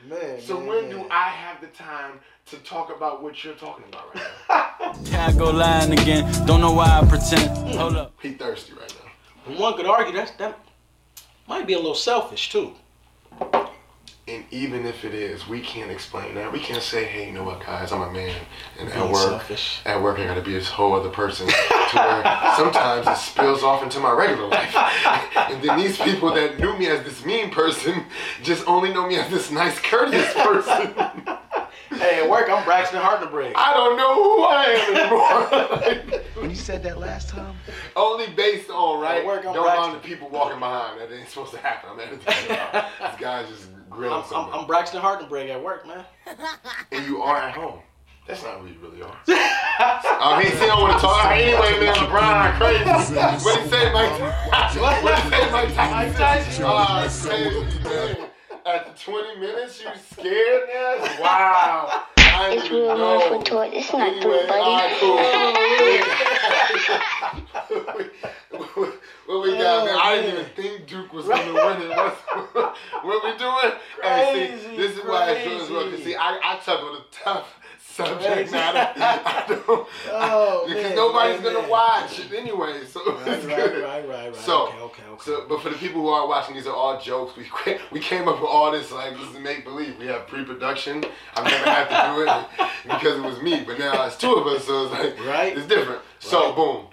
Man. 0.08 0.40
So 0.42 0.58
man, 0.58 0.68
when 0.68 0.82
man. 0.90 0.92
do 0.92 1.08
I 1.12 1.30
have 1.30 1.60
the 1.62 1.68
time 1.68 2.20
to 2.48 2.56
talk 2.58 2.96
about 2.96 3.22
what 3.22 3.44
you're 3.44 3.54
talking 3.56 3.84
about 3.90 4.16
right 4.16 4.24
now? 4.50 4.96
I 5.28 5.32
go 5.34 5.52
lying 5.52 5.92
again. 5.94 6.24
Don't 6.46 6.62
know 6.62 6.72
why 6.72 7.00
I 7.02 7.06
pretend. 7.06 7.50
Hmm. 7.58 7.78
Hold 7.78 7.96
up. 7.98 8.14
he 8.22 8.32
thirsty 8.32 8.74
right 8.74 8.94
now. 9.48 9.56
One 9.60 9.76
could 9.76 9.86
argue 9.86 10.14
that's 10.14 10.32
that 10.32 10.58
might 11.48 11.66
be 11.68 11.74
a 11.74 11.78
little 11.78 11.96
selfish 11.96 12.50
too. 12.52 12.74
And 14.30 14.46
even 14.52 14.86
if 14.86 15.06
it 15.06 15.16
is, 15.16 15.48
we 15.48 15.60
can't 15.60 15.90
explain 15.90 16.36
that. 16.36 16.52
We 16.54 16.60
can't 16.60 16.84
say, 16.84 17.04
hey, 17.06 17.26
you 17.28 17.32
know 17.32 17.44
what, 17.44 17.62
guys, 17.66 17.92
I'm 17.92 18.02
a 18.02 18.12
man, 18.12 18.36
and 18.80 18.88
at 18.90 19.10
work, 19.12 19.16
selfish. 19.16 19.82
at 19.86 20.00
work, 20.04 20.20
I 20.20 20.26
gotta 20.26 20.42
be 20.42 20.54
this 20.54 20.70
whole 20.70 20.94
other 20.94 21.10
person. 21.10 21.48
to 21.48 21.54
where 21.96 22.54
sometimes 22.56 23.08
it 23.08 23.18
spills 23.18 23.64
off 23.64 23.82
into 23.82 24.00
my 24.00 24.12
regular 24.12 24.48
life, 24.48 24.76
and 25.36 25.64
then 25.64 25.80
these 25.80 25.98
people 25.98 26.32
that 26.36 26.60
knew 26.60 26.78
me 26.78 26.88
as 26.88 27.04
this 27.06 27.26
mean 27.26 27.50
person 27.50 28.06
just 28.44 28.68
only 28.68 28.94
know 28.94 29.08
me 29.08 29.16
as 29.16 29.32
this 29.32 29.50
nice, 29.52 29.80
courteous 29.80 30.32
person. 30.34 30.94
Hey, 31.90 32.22
at 32.22 32.30
work 32.30 32.48
I'm 32.50 32.64
Braxton 32.64 33.02
Hardenberg. 33.02 33.52
I 33.56 33.74
don't 33.74 33.98
know 33.98 34.14
who 34.14 34.44
I 34.44 34.64
am 34.66 34.96
anymore. 34.96 36.06
When 36.50 36.56
you 36.56 36.64
said 36.64 36.82
that 36.82 36.98
last 36.98 37.30
time, 37.30 37.56
Only 37.96 38.26
based 38.32 38.72
on 38.72 39.00
right. 39.00 39.24
Work, 39.24 39.44
don't 39.44 39.56
mind 39.56 39.94
the 39.94 40.00
people 40.00 40.30
walking 40.30 40.58
behind. 40.58 41.00
That 41.00 41.14
ain't 41.14 41.30
supposed 41.30 41.52
to 41.52 41.60
happen. 41.60 41.92
I'm 41.92 42.00
editing 42.00 42.22
it. 42.26 42.26
This 42.26 42.48
guy's 43.20 43.48
just 43.50 43.68
grilling 43.88 44.24
I'm, 44.34 44.46
I'm. 44.46 44.62
I'm 44.62 44.66
Braxton 44.66 45.00
Hardenberg 45.00 45.48
at 45.52 45.64
work, 45.64 45.86
man. 45.86 46.04
and 46.92 47.06
you 47.06 47.22
are 47.22 47.38
at 47.38 47.54
home. 47.54 47.82
That's 48.28 48.42
not 48.42 48.62
who 48.62 48.68
you 48.70 48.80
really 48.82 49.04
are. 49.04 49.16
oh, 49.28 50.40
he 50.42 50.50
still 50.50 50.70
don't 50.70 50.82
want 50.82 50.96
to 50.96 51.00
talk. 51.00 51.26
Anyway, 51.34 51.86
man, 51.86 51.94
LeBron 51.94 52.58
crazy. 52.58 53.46
What 53.46 53.62
he 53.62 53.70
say, 53.70 53.94
Mike? 53.94 54.20
what 54.20 55.20
he 55.22 55.30
say, 55.30 55.52
Mike 55.52 55.76
Mike 55.76 56.16
Tyson? 56.16 56.64
Tyson. 56.64 57.32
Oh, 57.32 57.68
crazy, 57.84 58.18
man. 58.18 58.30
At 58.66 59.00
20 59.00 59.40
minutes, 59.40 59.84
you 59.84 59.90
scared 60.10 60.68
now? 60.74 61.22
Wow. 61.22 62.06
I 62.40 62.52
It's 62.52 62.72
real 62.72 62.88
one 62.88 63.20
for 63.28 63.44
toy. 63.46 63.70
It's 63.74 63.92
not 63.92 64.22
through, 64.22 64.48
buddy. 64.48 64.64
what 69.26 69.42
we 69.44 69.58
got? 69.58 69.90
I 69.90 70.16
didn't 70.22 70.32
even 70.40 70.46
think 70.56 70.88
Duke 70.88 71.12
was 71.12 71.28
gonna 71.28 71.54
win 71.54 71.82
it. 71.82 71.98
What 73.04 73.24
we 73.24 73.38
doing? 73.38 73.74
hey, 74.02 74.52
see, 74.56 74.64
Crazy, 74.64 74.78
this 74.78 74.98
is 74.98 75.04
why 75.06 75.32
it's 75.32 75.44
Jordan's 75.44 75.70
work. 75.72 75.84
'Cause 75.84 75.90
crazy. 75.96 76.04
See, 76.12 76.16
I, 76.16 76.40
I 76.42 76.56
tackle 76.64 76.94
the 76.94 77.04
tough 77.12 77.59
subject 78.08 78.52
matter. 78.52 78.92
I 79.02 79.46
don't, 79.48 79.88
Oh, 80.12 80.66
because 80.68 80.84
man, 80.84 80.96
nobody's 80.96 81.42
man, 81.42 81.44
gonna 81.54 81.62
man. 81.62 81.70
watch 81.70 82.20
it 82.20 82.32
anyway. 82.34 82.86
So 82.86 83.00
Right, 83.06 83.44
right, 83.46 83.82
right, 83.82 84.08
right, 84.08 84.26
right. 84.28 84.36
So, 84.36 84.68
okay, 84.68 84.78
okay, 84.80 85.04
okay. 85.12 85.22
so, 85.24 85.46
but 85.48 85.62
for 85.62 85.70
the 85.70 85.76
people 85.78 86.02
who 86.02 86.10
are 86.10 86.28
watching, 86.28 86.56
these 86.56 86.68
are 86.68 86.74
all 86.76 87.00
jokes. 87.00 87.36
We 87.38 87.46
we 87.92 88.00
came 88.00 88.28
up 88.28 88.40
with 88.42 88.50
all 88.50 88.72
this 88.72 88.92
like 88.92 89.14
this 89.18 89.30
is 89.30 89.40
make 89.40 89.64
believe. 89.66 89.98
We 89.98 90.08
have 90.08 90.28
pre-production. 90.28 91.04
I've 91.36 91.46
never 91.46 91.66
had 91.70 91.88
to 91.90 92.16
do 92.16 92.22
it 92.24 92.70
because 93.00 93.18
it 93.18 93.24
was 93.24 93.42
me, 93.42 93.64
but 93.66 93.78
now 93.80 94.06
it's 94.06 94.18
two 94.18 94.34
of 94.36 94.48
us, 94.48 94.66
so 94.66 94.84
it's 94.86 94.92
like 94.94 95.26
Right. 95.26 95.58
It's 95.58 95.68
different. 95.68 96.02
So 96.20 96.48
Right. 96.48 96.56
boom. 96.56 96.86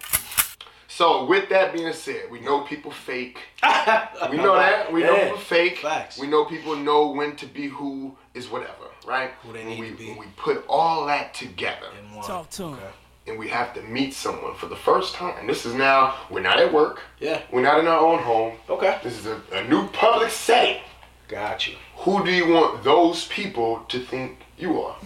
So 0.96 1.26
with 1.26 1.50
that 1.50 1.74
being 1.74 1.92
said, 1.92 2.30
we 2.30 2.40
know 2.40 2.62
people 2.62 2.90
fake. 2.90 3.38
We 4.30 4.38
know 4.38 4.54
that. 4.56 4.90
We 4.90 5.02
know 5.02 5.14
people 5.24 5.36
fake. 5.36 5.78
Facts. 5.80 6.18
We 6.18 6.26
know 6.26 6.46
people 6.46 6.74
know 6.74 7.10
when 7.10 7.36
to 7.36 7.44
be 7.44 7.66
who 7.68 8.16
is 8.32 8.48
whatever, 8.48 8.86
right? 9.06 9.32
Who 9.42 9.52
they 9.52 9.60
And 9.60 9.68
need 9.68 9.80
we, 9.80 9.90
to 9.90 9.94
be. 9.94 10.16
We 10.18 10.24
put 10.38 10.64
all 10.70 11.04
that 11.06 11.34
together. 11.34 11.88
Talk 12.24 12.48
to 12.52 12.68
him. 12.68 12.78
and 13.26 13.38
we 13.38 13.46
have 13.48 13.74
to 13.74 13.82
meet 13.82 14.14
someone 14.14 14.54
for 14.54 14.68
the 14.68 14.76
first 14.88 15.14
time. 15.14 15.46
This 15.46 15.66
is 15.66 15.74
now, 15.74 16.14
we're 16.30 16.40
not 16.40 16.58
at 16.58 16.72
work. 16.72 17.02
Yeah. 17.20 17.42
We're 17.52 17.60
not 17.60 17.78
in 17.78 17.86
our 17.86 18.00
own 18.00 18.20
home. 18.22 18.54
Okay. 18.70 18.98
This 19.02 19.18
is 19.18 19.26
a, 19.26 19.38
a 19.52 19.64
new 19.68 19.88
public 19.88 20.30
setting. 20.30 20.80
Got 21.28 21.66
you. 21.68 21.74
Who 21.98 22.24
do 22.24 22.30
you 22.32 22.48
want 22.48 22.82
those 22.82 23.26
people 23.26 23.84
to 23.88 23.98
think 24.00 24.38
you 24.56 24.80
are? 24.80 24.96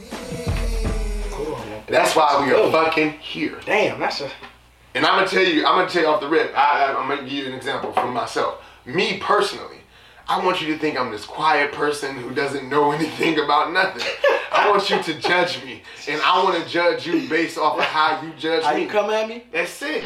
Cool. 1.33 1.59
That's 1.88 2.14
why 2.14 2.44
we 2.46 2.53
are 2.53 2.70
fucking 2.70 3.11
here. 3.18 3.59
Damn, 3.66 3.98
that's 3.98 4.20
a. 4.20 4.31
And 4.94 5.07
I'm 5.07 5.16
gonna 5.18 5.29
tell 5.29 5.42
you, 5.44 5.64
I'm 5.66 5.76
gonna 5.76 5.88
tell 5.88 6.03
you 6.03 6.09
off 6.09 6.20
the 6.20 6.29
rip. 6.29 6.57
I, 6.57 6.92
I'm 6.92 7.09
gonna 7.09 7.22
give 7.22 7.33
you 7.33 7.46
an 7.46 7.55
example 7.55 7.92
from 7.92 8.12
myself. 8.12 8.62
Me 8.87 9.18
personally, 9.18 9.76
I 10.29 10.44
want 10.44 10.61
you 10.61 10.68
to 10.72 10.79
think 10.79 10.98
I'm 10.98 11.11
this 11.11 11.24
quiet 11.24 11.72
person 11.72 12.16
who 12.16 12.31
doesn't 12.35 12.68
know 12.68 12.90
anything 12.98 13.38
about 13.38 13.72
nothing. 13.72 14.03
I 14.53 14.68
want 14.68 14.90
you 14.90 15.00
to 15.00 15.14
judge 15.20 15.62
me, 15.64 15.83
and 16.09 16.20
I 16.22 16.42
want 16.42 16.61
to 16.62 16.68
judge 16.68 17.07
you 17.07 17.29
based 17.29 17.57
off 17.57 17.79
of 17.79 17.85
how 17.85 18.20
you 18.20 18.33
judge 18.37 18.64
How 18.64 18.70
me. 18.74 18.79
How 18.79 18.83
you 18.83 18.88
come 18.88 19.11
at 19.11 19.29
me? 19.29 19.44
That's 19.53 19.81
it. 19.83 20.03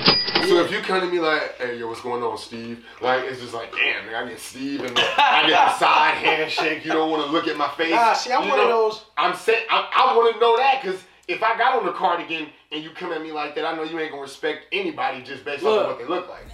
So 0.46 0.62
if 0.62 0.70
you 0.70 0.80
come 0.80 1.00
to 1.00 1.06
me 1.06 1.18
like, 1.18 1.56
hey, 1.56 1.78
yo, 1.78 1.88
what's 1.88 2.02
going 2.02 2.22
on, 2.22 2.36
Steve? 2.36 2.84
Like, 3.00 3.24
it's 3.24 3.40
just 3.40 3.54
like, 3.54 3.72
damn, 3.72 4.04
man, 4.04 4.14
I 4.14 4.28
get 4.28 4.38
Steve 4.38 4.80
and 4.82 4.92
I 4.98 5.46
get 5.48 5.50
the 5.50 5.78
side 5.78 6.14
handshake. 6.16 6.84
You 6.84 6.92
don't 6.92 7.10
want 7.10 7.24
to 7.24 7.32
look 7.32 7.48
at 7.48 7.56
my 7.56 7.68
face. 7.70 7.92
Nah, 7.92 8.12
see, 8.12 8.32
I'm 8.32 8.44
You 8.44 8.50
one 8.50 8.60
of 8.60 8.68
those- 8.68 9.04
I'm 9.16 9.34
saying, 9.34 9.64
I, 9.70 9.90
I 9.96 10.14
want 10.16 10.34
to 10.34 10.40
know 10.40 10.58
that 10.58 10.82
because 10.82 11.00
if 11.28 11.42
I 11.42 11.56
got 11.56 11.78
on 11.78 11.86
the 11.86 11.92
cardigan 11.92 12.48
and 12.70 12.82
you 12.82 12.90
come 12.90 13.12
at 13.12 13.22
me 13.22 13.32
like 13.32 13.54
that, 13.54 13.64
I 13.64 13.74
know 13.74 13.82
you 13.82 13.98
ain't 13.98 14.10
gonna 14.10 14.22
respect 14.22 14.66
anybody 14.72 15.22
just 15.22 15.44
based 15.44 15.64
off 15.64 15.70
Look. 15.70 15.82
of 15.82 15.88
what 15.88 15.98
they 15.98 16.06
look 16.06 16.28
like. 16.28 16.46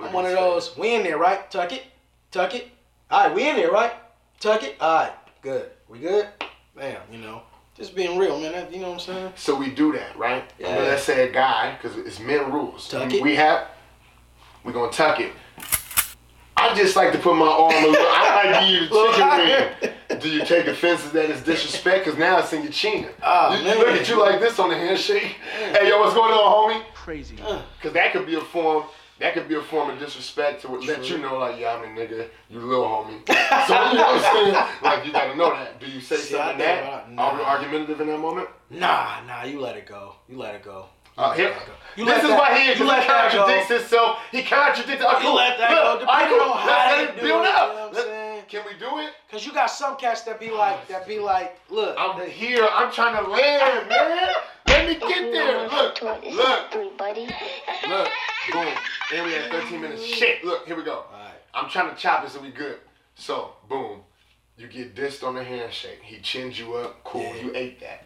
I'm 0.00 0.12
one 0.12 0.26
of 0.26 0.32
those. 0.32 0.76
We 0.76 0.94
in 0.94 1.02
there, 1.02 1.18
right? 1.18 1.50
Tuck 1.50 1.72
it. 1.72 1.84
Tuck 2.30 2.54
it. 2.54 2.70
All 3.10 3.26
right, 3.26 3.34
we 3.34 3.48
in 3.48 3.56
there, 3.56 3.70
right? 3.70 3.92
Tuck 4.40 4.62
it. 4.62 4.76
All 4.80 5.04
right, 5.04 5.12
good. 5.40 5.70
We 5.88 6.00
good? 6.00 6.28
Damn, 6.76 7.00
you 7.10 7.18
know, 7.18 7.42
just 7.76 7.94
being 7.94 8.18
real, 8.18 8.40
man. 8.40 8.52
That, 8.52 8.72
you 8.72 8.80
know 8.80 8.88
what 8.88 8.94
I'm 8.94 9.14
saying? 9.14 9.32
So 9.36 9.54
we 9.54 9.70
do 9.70 9.92
that, 9.92 10.16
right? 10.18 10.50
Yeah. 10.58 10.74
But 10.74 10.84
let's 10.84 11.04
say 11.04 11.28
a 11.28 11.32
guy, 11.32 11.76
because 11.80 11.96
it's 11.96 12.18
men 12.18 12.50
rules. 12.50 12.88
Tuck 12.88 13.08
we, 13.08 13.18
it. 13.18 13.22
we 13.22 13.36
have, 13.36 13.68
we're 14.64 14.72
gonna 14.72 14.90
tuck 14.90 15.20
it. 15.20 15.32
I 16.56 16.74
just 16.74 16.96
like 16.96 17.12
to 17.12 17.18
put 17.18 17.34
my 17.36 17.46
arm 17.46 17.72
a 17.72 17.86
little. 17.88 18.06
I 18.08 18.44
like 18.44 18.60
to 18.60 18.66
give 18.70 18.82
you 18.82 18.88
the 18.88 19.10
chicken 19.12 19.22
I- 19.22 19.70
wing. 20.10 20.20
Do 20.20 20.28
you 20.30 20.44
take 20.44 20.66
offense 20.66 21.02
that 21.10 21.30
as 21.30 21.42
disrespect? 21.42 22.04
Because 22.04 22.18
now 22.18 22.38
it's 22.38 22.52
in 22.52 22.62
your 22.62 22.70
chin. 22.72 23.08
Ah, 23.22 23.52
you, 23.52 23.58
you 23.58 23.64
man. 23.64 23.78
look 23.78 23.88
at 23.88 24.08
you 24.08 24.20
like 24.20 24.40
this 24.40 24.58
on 24.58 24.68
the 24.70 24.76
handshake. 24.76 25.36
Hey, 25.72 25.88
yo, 25.88 25.98
what's 25.98 26.14
going 26.14 26.32
on, 26.32 26.72
homie? 26.80 26.84
Crazy. 26.94 27.36
Because 27.36 27.92
that 27.94 28.12
could 28.12 28.26
be 28.26 28.34
a 28.36 28.40
form. 28.40 28.84
That 29.20 29.34
could 29.34 29.48
be 29.48 29.54
a 29.54 29.62
form 29.62 29.90
of 29.90 29.98
disrespect 29.98 30.62
to 30.62 30.68
let 30.72 31.08
you 31.08 31.18
know, 31.18 31.38
like, 31.38 31.58
yeah, 31.60 31.74
I'm 31.74 31.84
a 31.84 31.86
nigga, 32.00 32.28
you 32.50 32.58
little 32.60 32.84
homie. 32.84 33.26
so 33.28 33.90
you 33.90 33.94
know 33.96 34.02
what 34.02 34.24
I'm 34.24 34.34
saying? 34.34 34.54
Like, 34.82 35.06
you 35.06 35.12
gotta 35.12 35.36
know 35.36 35.50
that. 35.50 35.78
Do 35.80 35.86
you 35.86 36.00
say 36.00 36.16
See, 36.16 36.34
something 36.34 36.58
think 36.58 36.84
that? 36.84 37.08
Are 37.16 37.36
we 37.36 37.42
argumentative 37.42 38.00
in 38.00 38.08
that 38.08 38.18
moment? 38.18 38.48
Nah, 38.70 39.20
nah. 39.26 39.44
You 39.44 39.60
let 39.60 39.76
it 39.76 39.86
go. 39.86 40.16
You 40.28 40.36
let 40.38 40.54
it 40.54 40.64
go. 40.64 40.86
Uh, 41.16 41.34
You 41.36 41.44
here, 41.44 41.50
let 41.50 41.58
that 41.58 41.66
go. 41.66 41.72
You 41.96 42.04
this 42.06 42.22
is 42.24 42.28
that- 42.28 42.38
why 42.40 42.58
he, 42.58 42.68
you 42.70 42.74
he 42.74 42.84
let 42.84 43.06
that 43.06 43.30
go. 43.32 43.38
contradicts 43.38 43.68
himself. 43.70 44.18
He 44.32 44.42
contradicts. 44.42 45.04
Okay, 45.04 45.22
You 45.26 45.34
let 45.34 45.58
that 45.58 45.70
look, 45.70 45.78
go, 45.78 45.86
all 45.86 45.96
right, 45.96 46.00
depending 46.26 46.38
cool. 46.40 46.50
on 46.50 46.58
how 46.58 46.66
Let's 46.66 46.90
they 46.96 47.00
let 47.06 47.08
it 47.08 47.16
do 47.16 47.22
build 47.22 47.44
it, 47.44 47.54
up. 47.54 47.68
you 47.70 47.74
know 47.76 47.84
what 47.84 47.88
I'm 47.88 47.94
Let- 47.94 48.48
Can 48.48 48.62
we 48.66 48.72
do 48.78 48.98
it? 48.98 49.10
Cause 49.30 49.46
you 49.46 49.52
got 49.52 49.66
some 49.66 49.96
cats 49.96 50.22
that 50.22 50.38
be 50.40 50.50
like, 50.50 50.88
that 50.88 51.06
be 51.06 51.18
like, 51.20 51.58
look, 51.70 51.96
I'm 51.98 52.20
here. 52.28 52.66
I'm 52.72 52.92
trying 52.92 53.14
to 53.24 53.30
land, 53.30 53.88
man. 53.88 54.28
Let 54.66 54.88
me 54.88 54.94
get 54.96 55.32
there. 55.32 55.68
Look, 55.68 55.98
It's 56.02 56.02
look, 56.36 56.48
not 56.48 56.72
three, 56.72 56.90
buddy. 56.98 57.26
look. 57.88 58.08
Boom. 58.52 58.68
And 59.14 59.26
we 59.26 59.32
had 59.32 59.50
13 59.50 59.80
minutes. 59.80 60.04
Shit. 60.04 60.44
Look, 60.44 60.66
here 60.66 60.76
we 60.76 60.82
go. 60.82 61.04
Alright. 61.12 61.30
I'm 61.54 61.70
trying 61.70 61.90
to 61.90 61.96
chop 61.96 62.24
it 62.24 62.30
so 62.30 62.40
we 62.40 62.50
good. 62.50 62.78
So, 63.14 63.52
boom. 63.68 64.00
You 64.58 64.66
get 64.66 64.94
dissed 64.96 65.22
on 65.26 65.34
the 65.36 65.44
handshake. 65.44 66.00
He 66.02 66.18
chins 66.20 66.58
you 66.58 66.74
up. 66.74 67.02
Cool. 67.04 67.22
Yeah. 67.22 67.34
You 67.36 67.52
ate 67.54 67.80
that. 67.80 68.04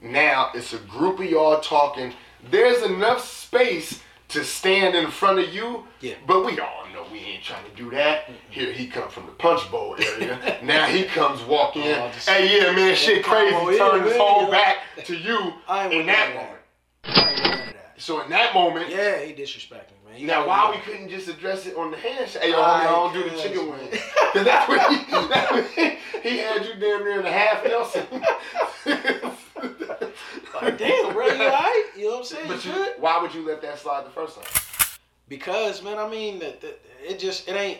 Now 0.00 0.50
it's 0.54 0.72
a 0.72 0.78
group 0.78 1.18
of 1.18 1.26
y'all 1.26 1.60
talking. 1.60 2.14
There's 2.50 2.82
enough 2.82 3.24
space 3.24 4.00
to 4.28 4.44
stand 4.44 4.94
in 4.94 5.10
front 5.10 5.38
of 5.38 5.52
you. 5.54 5.84
Yeah. 6.00 6.14
But 6.26 6.44
we 6.44 6.58
all 6.60 6.86
know 6.92 7.06
we 7.10 7.18
ain't 7.18 7.42
trying 7.42 7.64
to 7.64 7.74
do 7.76 7.90
that. 7.90 8.30
Here 8.50 8.72
he 8.72 8.86
come 8.86 9.08
from 9.08 9.26
the 9.26 9.32
punch 9.32 9.70
bowl 9.70 9.96
area. 9.98 10.58
now 10.62 10.86
he 10.86 11.04
comes 11.04 11.42
walking 11.42 11.82
in. 11.82 11.98
Oh, 11.98 12.10
hey, 12.26 12.58
yeah, 12.58 12.72
man, 12.72 12.94
shit 12.94 13.24
crazy. 13.24 13.78
Turn 13.78 14.04
his 14.04 14.16
whole 14.16 14.50
back 14.50 14.78
to 15.04 15.16
you 15.16 15.38
in 15.90 16.06
that 16.06 16.34
moment. 16.34 16.60
that. 17.04 17.18
I 17.18 17.30
ain't 17.30 17.66
with 17.66 17.74
that. 17.74 17.94
So 17.96 18.22
in 18.22 18.30
that 18.30 18.54
moment, 18.54 18.90
Yeah, 18.90 19.20
he 19.20 19.32
disrespecting 19.32 19.98
man. 20.08 20.20
You 20.20 20.26
now, 20.26 20.46
why 20.46 20.70
we 20.70 20.78
couldn't 20.82 21.08
just 21.08 21.28
address 21.28 21.66
it 21.66 21.76
on 21.76 21.90
the 21.90 21.96
handshake? 21.96 22.42
Hey, 22.42 22.50
yo, 22.50 22.56
homie, 22.56 22.62
I 22.62 22.84
don't 22.84 23.12
do 23.12 23.28
the 23.28 23.36
chicken 23.36 23.70
wing. 23.70 23.88
Because 24.28 24.44
that's 24.44 24.68
what 24.68 25.66
he, 25.70 26.28
he, 26.28 26.36
had 26.36 26.66
you 26.66 26.74
damn 26.74 27.02
near 27.02 27.20
in 27.20 27.26
a 27.26 27.32
half 27.32 27.64
Nelson. 27.64 28.06
Like, 30.62 30.78
damn, 30.78 31.12
bro, 31.12 31.26
you 31.26 31.32
alright? 31.42 31.84
You 31.96 32.04
know 32.04 32.10
what 32.10 32.18
I'm 32.18 32.24
saying? 32.24 32.48
But 32.48 32.64
you 32.64 32.72
why 32.98 33.20
would 33.20 33.34
you 33.34 33.46
let 33.46 33.60
that 33.62 33.78
slide 33.78 34.04
the 34.06 34.10
first 34.10 34.36
time? 34.36 34.44
Because, 35.28 35.82
man, 35.82 35.98
I 35.98 36.08
mean, 36.08 36.38
that 36.40 36.60
that- 36.60 36.80
it 37.06 37.18
just, 37.20 37.48
it 37.48 37.52
ain't, 37.52 37.78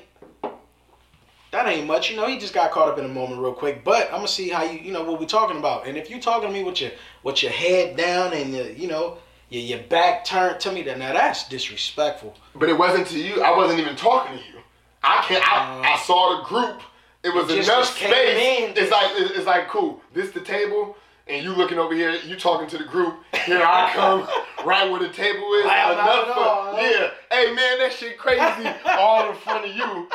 that 1.51 1.67
ain't 1.67 1.87
much. 1.87 2.11
You 2.11 2.17
know, 2.17 2.27
he 2.29 2.39
just 2.39 2.55
got 2.55 2.71
caught 2.71 2.89
up 2.89 2.99
in 2.99 3.05
a 3.05 3.09
moment 3.09 3.41
real 3.41 3.53
quick. 3.53 3.83
But 3.85 4.07
I'm 4.07 4.17
gonna 4.19 4.29
see 4.29 4.49
how 4.49 4.63
you, 4.63 4.79
you 4.79 4.93
know, 4.93 5.03
what 5.03 5.19
we're 5.19 5.27
talking 5.27 5.59
about. 5.59 5.87
And 5.87 5.97
if 5.97 6.09
you 6.11 6.21
talking 6.21 6.49
to 6.49 6.55
me 6.55 6.63
with 6.63 6.81
your, 6.81 6.91
with 7.25 7.43
your 7.43 7.51
head 7.53 7.97
down 7.97 8.33
and 8.33 8.53
your, 8.55 8.69
you 8.71 8.87
know, 8.87 9.19
your, 9.49 9.63
your 9.63 9.79
back 9.89 10.25
turned 10.25 10.61
to 10.61 10.71
me, 10.73 10.83
then 10.83 10.99
now 11.01 11.13
that's 11.15 11.49
disrespectful. 11.49 12.37
But 12.55 12.69
it 12.69 12.79
wasn't 12.79 13.07
to 13.09 13.19
you. 13.19 13.43
I 13.43 13.57
wasn't 13.57 13.81
even 13.81 13.97
talking 13.97 14.39
to 14.39 14.45
you. 14.45 14.61
I 15.03 15.25
can't. 15.27 15.43
I, 15.51 15.81
I 15.91 15.95
uh, 15.95 15.99
saw 15.99 16.37
the 16.39 16.45
group. 16.45 16.81
It 17.25 17.35
was 17.35 17.51
It 17.51 17.65
enough 17.65 17.87
space. 17.87 18.13
in. 18.13 18.73
It's 18.77 18.91
like 18.93 19.11
it's 19.17 19.47
like 19.47 19.69
cool. 19.69 20.01
This 20.13 20.31
the 20.31 20.41
table, 20.41 20.97
and 21.29 21.45
you 21.45 21.53
looking 21.55 21.79
over 21.79 21.95
here. 21.95 22.13
You 22.25 22.37
talking 22.37 22.69
to 22.69 22.79
the 22.79 22.85
group. 22.85 23.17
Here 23.45 23.63
I 23.63 23.91
come, 23.95 24.27
right 24.67 24.91
where 24.91 25.01
the 25.01 25.09
table 25.11 25.53
is. 25.55 25.65
Enough 25.65 26.27
for 26.27 26.81
yeah. 26.81 27.11
Hey 27.31 27.53
man, 27.55 27.79
that 27.79 27.93
shit 27.93 28.19
crazy. 28.19 28.69
all 28.87 29.31
in 29.31 29.37
front 29.37 29.67
of 29.69 29.77
you. 29.77 30.09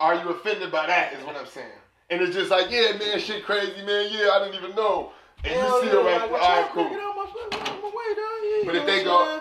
Are 0.00 0.14
you 0.14 0.30
offended 0.30 0.72
by 0.72 0.86
that? 0.86 1.12
Is 1.12 1.24
what 1.24 1.36
I'm 1.36 1.46
saying. 1.46 1.68
And 2.10 2.20
it's 2.22 2.34
just 2.34 2.50
like 2.50 2.70
yeah, 2.70 2.96
man, 2.98 3.18
shit 3.18 3.44
crazy, 3.44 3.82
man. 3.84 4.08
Yeah, 4.10 4.30
I 4.32 4.44
didn't 4.44 4.62
even 4.62 4.76
know. 4.76 5.12
And 5.44 5.54
Hell 5.54 5.84
you 5.84 5.90
see 5.90 5.96
yeah, 5.96 6.00
it 6.00 6.04
right. 6.04 6.30
like, 6.30 6.42
all 6.42 6.62
right, 6.62 6.64
"Get 6.64 6.72
cool. 6.72 6.88
get 6.90 7.00
out 7.00 7.16
my 7.16 7.90
way, 7.90 8.14
dog." 8.14 8.38
Yeah, 8.44 8.62
But 8.64 8.74
if 8.76 8.86
they 8.86 9.02
go, 9.02 9.40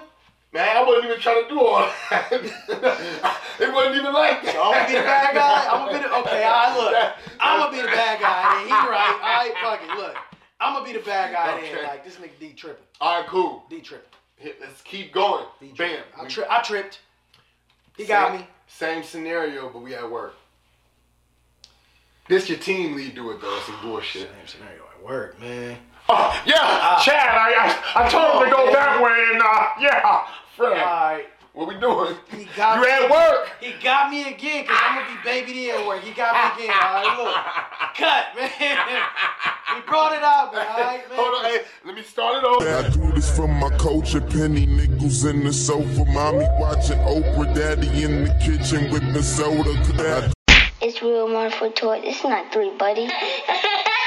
man, 0.52 0.78
I 0.78 0.84
wasn't 0.84 1.06
even 1.06 1.20
trying 1.20 1.44
to 1.44 1.50
do 1.50 1.60
all 1.62 1.80
that. 2.10 2.32
it 3.60 3.74
wasn't 3.74 3.96
even 3.96 4.14
like 4.14 4.42
that. 4.44 4.54
So 4.54 4.62
I'm 4.62 4.74
gonna 4.74 4.88
be 4.88 4.94
the 4.98 5.04
bad 5.06 5.36
guy. 5.36 5.68
I'm 5.70 5.86
gonna 5.86 5.94
be 5.94 6.04
the 6.08 6.18
okay. 6.26 6.44
All 6.44 6.52
right, 6.52 6.78
look. 6.78 7.14
I'm 7.40 7.60
gonna 7.60 7.72
be 7.72 7.82
the 7.82 7.94
bad 7.94 8.20
guy. 8.20 8.64
He 8.66 8.72
right. 8.72 9.20
All 9.22 9.36
right, 9.46 9.54
fuck 9.62 9.82
it. 9.84 9.98
Look, 9.98 10.16
I'm 10.62 10.74
gonna 10.74 10.86
be 10.86 10.94
the 10.94 11.04
bad 11.04 11.34
guy. 11.34 11.58
Okay. 11.58 11.74
Then 11.74 11.84
like 11.86 12.06
this 12.06 12.16
nigga 12.16 12.40
D 12.40 12.54
tripping. 12.54 12.84
All 13.02 13.20
right, 13.20 13.28
cool. 13.28 13.64
D 13.70 13.82
tripping. 13.82 14.08
Let's 14.60 14.82
keep 14.84 15.12
going. 15.12 15.46
D 15.60 15.74
Bam. 15.78 16.04
I, 16.20 16.28
tri- 16.28 16.46
I 16.50 16.62
tripped. 16.62 17.00
He 17.98 18.06
got 18.06 18.38
me. 18.38 18.48
Same 18.68 19.04
scenario, 19.04 19.70
but 19.70 19.82
we 19.82 19.94
at 19.96 20.10
work. 20.10 20.36
This 22.28 22.48
your 22.48 22.60
team 22.60 22.96
lead 22.96 23.16
do 23.16 23.32
it 23.32 23.42
though. 23.42 23.60
Some 23.66 23.82
bullshit. 23.82 24.30
Same 24.30 24.48
scenario 24.48 24.84
at 24.96 25.04
work, 25.04 25.40
man. 25.40 25.78
Oh, 26.10 26.42
yeah, 26.46 27.00
Chad. 27.04 27.36
I, 27.36 27.84
I, 27.96 28.06
I 28.06 28.10
told 28.10 28.44
him 28.44 28.50
to 28.50 28.56
go 28.56 28.66
man. 28.66 28.74
that 28.74 29.02
way, 29.02 29.28
and 29.34 29.42
uh, 29.42 29.70
yeah. 29.80 30.02
All 30.60 30.72
right. 30.72 31.26
What 31.54 31.68
we 31.68 31.78
doing? 31.82 32.16
He 32.32 32.48
got 32.56 32.78
you 32.78 32.84
me. 32.84 32.90
at 32.90 33.12
work? 33.12 33.52
He 33.60 33.74
got 33.84 34.10
me 34.10 34.22
again 34.22 34.64
because 34.64 34.78
I'm 34.82 35.04
gonna 35.04 35.18
be 35.18 35.22
baby 35.24 35.52
D 35.52 35.72
at 35.72 35.86
work. 35.86 36.02
He 36.02 36.14
got 36.14 36.58
me 36.58 36.64
again. 36.64 36.76
All 36.82 36.94
right, 36.94 37.18
look. 37.18 37.36
Cut, 37.98 38.26
man. 38.38 39.02
he 39.76 39.82
brought 39.82 40.14
it 40.14 40.24
out, 40.24 40.54
man. 40.54 40.66
All 40.66 40.80
right, 40.80 41.10
man. 41.10 41.18
Hold 41.18 41.36
on, 41.36 41.52
hey, 41.52 41.62
let 41.86 41.96
me 41.96 42.04
start 42.04 42.42
it 42.42 42.46
over. 42.46 42.70
I 42.70 42.90
do 42.90 43.12
this 43.12 43.36
for 43.36 43.50
my 43.50 43.70
culture, 43.78 44.22
penny 44.22 44.66
nickels 44.66 45.26
in 45.26 45.44
the 45.44 45.52
sofa, 45.52 46.06
mommy 46.06 46.48
watching 46.58 47.00
Oprah, 47.00 47.54
daddy 47.54 48.02
in 48.02 48.24
the 48.24 48.34
kitchen 48.42 48.90
with 48.90 49.14
the 49.14 49.22
soda. 49.22 49.72
I 50.00 50.32
It's 50.82 51.02
real 51.02 51.34
one 51.34 51.52
for 51.52 51.70
toy. 51.70 52.00
It's 52.02 52.24
not 52.24 52.54
three, 52.54 52.72
buddy. 52.78 53.10